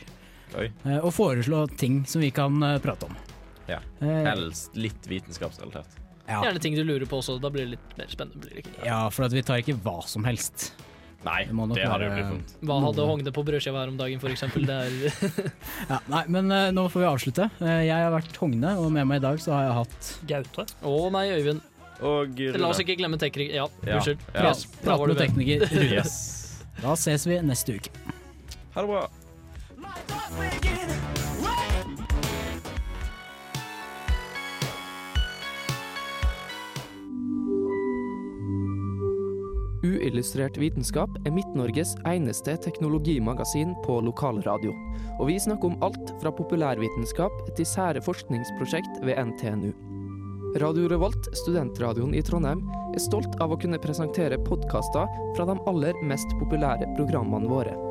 Oi. 0.59 0.67
Eh, 0.85 0.97
Og 0.99 1.13
foreslå 1.15 1.63
ting 1.79 2.01
som 2.09 2.21
vi 2.23 2.31
kan 2.35 2.61
eh, 2.63 2.77
prate 2.83 3.07
om. 3.07 3.15
Ja. 3.69 3.79
Eh, 4.01 4.23
Helst 4.27 4.75
litt 4.75 5.07
vitenskapsrelatert. 5.07 5.97
Ja. 6.27 6.41
Gjerne 6.45 6.61
ting 6.63 6.75
du 6.77 6.83
lurer 6.83 7.07
på 7.09 7.19
også. 7.19 7.37
Da 7.41 7.49
blir 7.51 7.65
det 7.67 7.77
litt 7.77 7.97
mer 7.99 8.11
spennende. 8.11 8.39
Blir 8.43 8.55
det 8.59 8.63
ikke? 8.65 8.85
Ja, 8.87 9.01
for 9.11 9.27
at 9.27 9.35
vi 9.35 9.43
tar 9.43 9.61
ikke 9.63 9.75
hva 9.83 9.99
som 10.07 10.25
helst. 10.27 10.71
Nei, 11.21 11.43
Det 11.45 11.53
det 11.77 11.85
hadde 11.85 12.05
jo 12.07 12.13
blitt 12.15 12.29
vondt. 12.31 12.53
Hva 12.65 12.77
hadde. 12.81 13.03
Hogne 13.05 13.31
på 13.35 13.43
brødskiva 13.45 13.83
her 13.83 13.91
om 13.91 13.97
dagen? 13.99 14.17
Er 14.17 14.95
Ja, 15.91 15.99
nei, 16.09 16.23
men 16.33 16.49
uh, 16.49 16.71
nå 16.73 16.87
får 16.89 17.03
vi 17.03 17.09
avslutte. 17.11 17.45
Uh, 17.61 17.83
Jeg 17.85 17.93
har 17.93 18.09
vært 18.15 18.39
Hogne, 18.41 18.71
og 18.81 18.89
med 18.95 19.05
meg 19.05 19.21
i 19.21 19.25
dag 19.27 19.37
så 19.43 19.53
har 19.53 19.67
jeg 19.67 19.75
hatt 19.81 20.09
Gaute. 20.31 20.65
Og 20.81 21.11
meg, 21.13 21.35
Øyvind. 21.37 21.61
Og 22.01 22.39
La 22.57 22.71
oss 22.71 22.81
ikke 22.81 22.97
glemme 22.97 23.19
teknikk... 23.21 23.53
Ja, 23.53 23.67
Ja. 23.85 23.99
unnskyld. 23.99 24.23
Ja. 24.33 24.53
Du 24.81 25.13
med. 25.13 25.17
tekniker 25.21 25.67
Yes. 25.93 26.15
Da 26.81 26.95
ses 26.97 27.27
vi 27.29 27.37
neste 27.45 27.77
uke. 27.77 27.93
Ha 28.73 28.81
det 28.81 28.89
bra. 28.89 29.05
Uillustrert 39.81 40.57
vitenskap 40.61 41.13
er 41.25 41.33
Midt-Norges 41.33 41.95
eneste 42.05 42.53
teknologimagasin 42.63 43.73
på 43.85 43.97
lokalradio. 44.05 44.73
Og 45.19 45.27
vi 45.29 45.39
snakker 45.41 45.71
om 45.71 45.83
alt 45.85 46.13
fra 46.21 46.33
populærvitenskap 46.37 47.41
til 47.57 47.65
sære 47.65 48.03
forskningsprosjekt 48.05 49.01
ved 49.05 49.17
NTNU. 49.31 49.71
Radio 50.61 50.89
Revolt, 50.91 51.29
studentradioen 51.43 52.13
i 52.13 52.23
Trondheim, 52.27 52.65
er 52.91 53.01
stolt 53.01 53.37
av 53.41 53.53
å 53.53 53.59
kunne 53.61 53.79
presentere 53.81 54.41
podkaster 54.45 55.07
fra 55.37 55.47
de 55.47 55.55
aller 55.71 56.03
mest 56.05 56.35
populære 56.41 56.91
programmene 56.97 57.49
våre. 57.49 57.90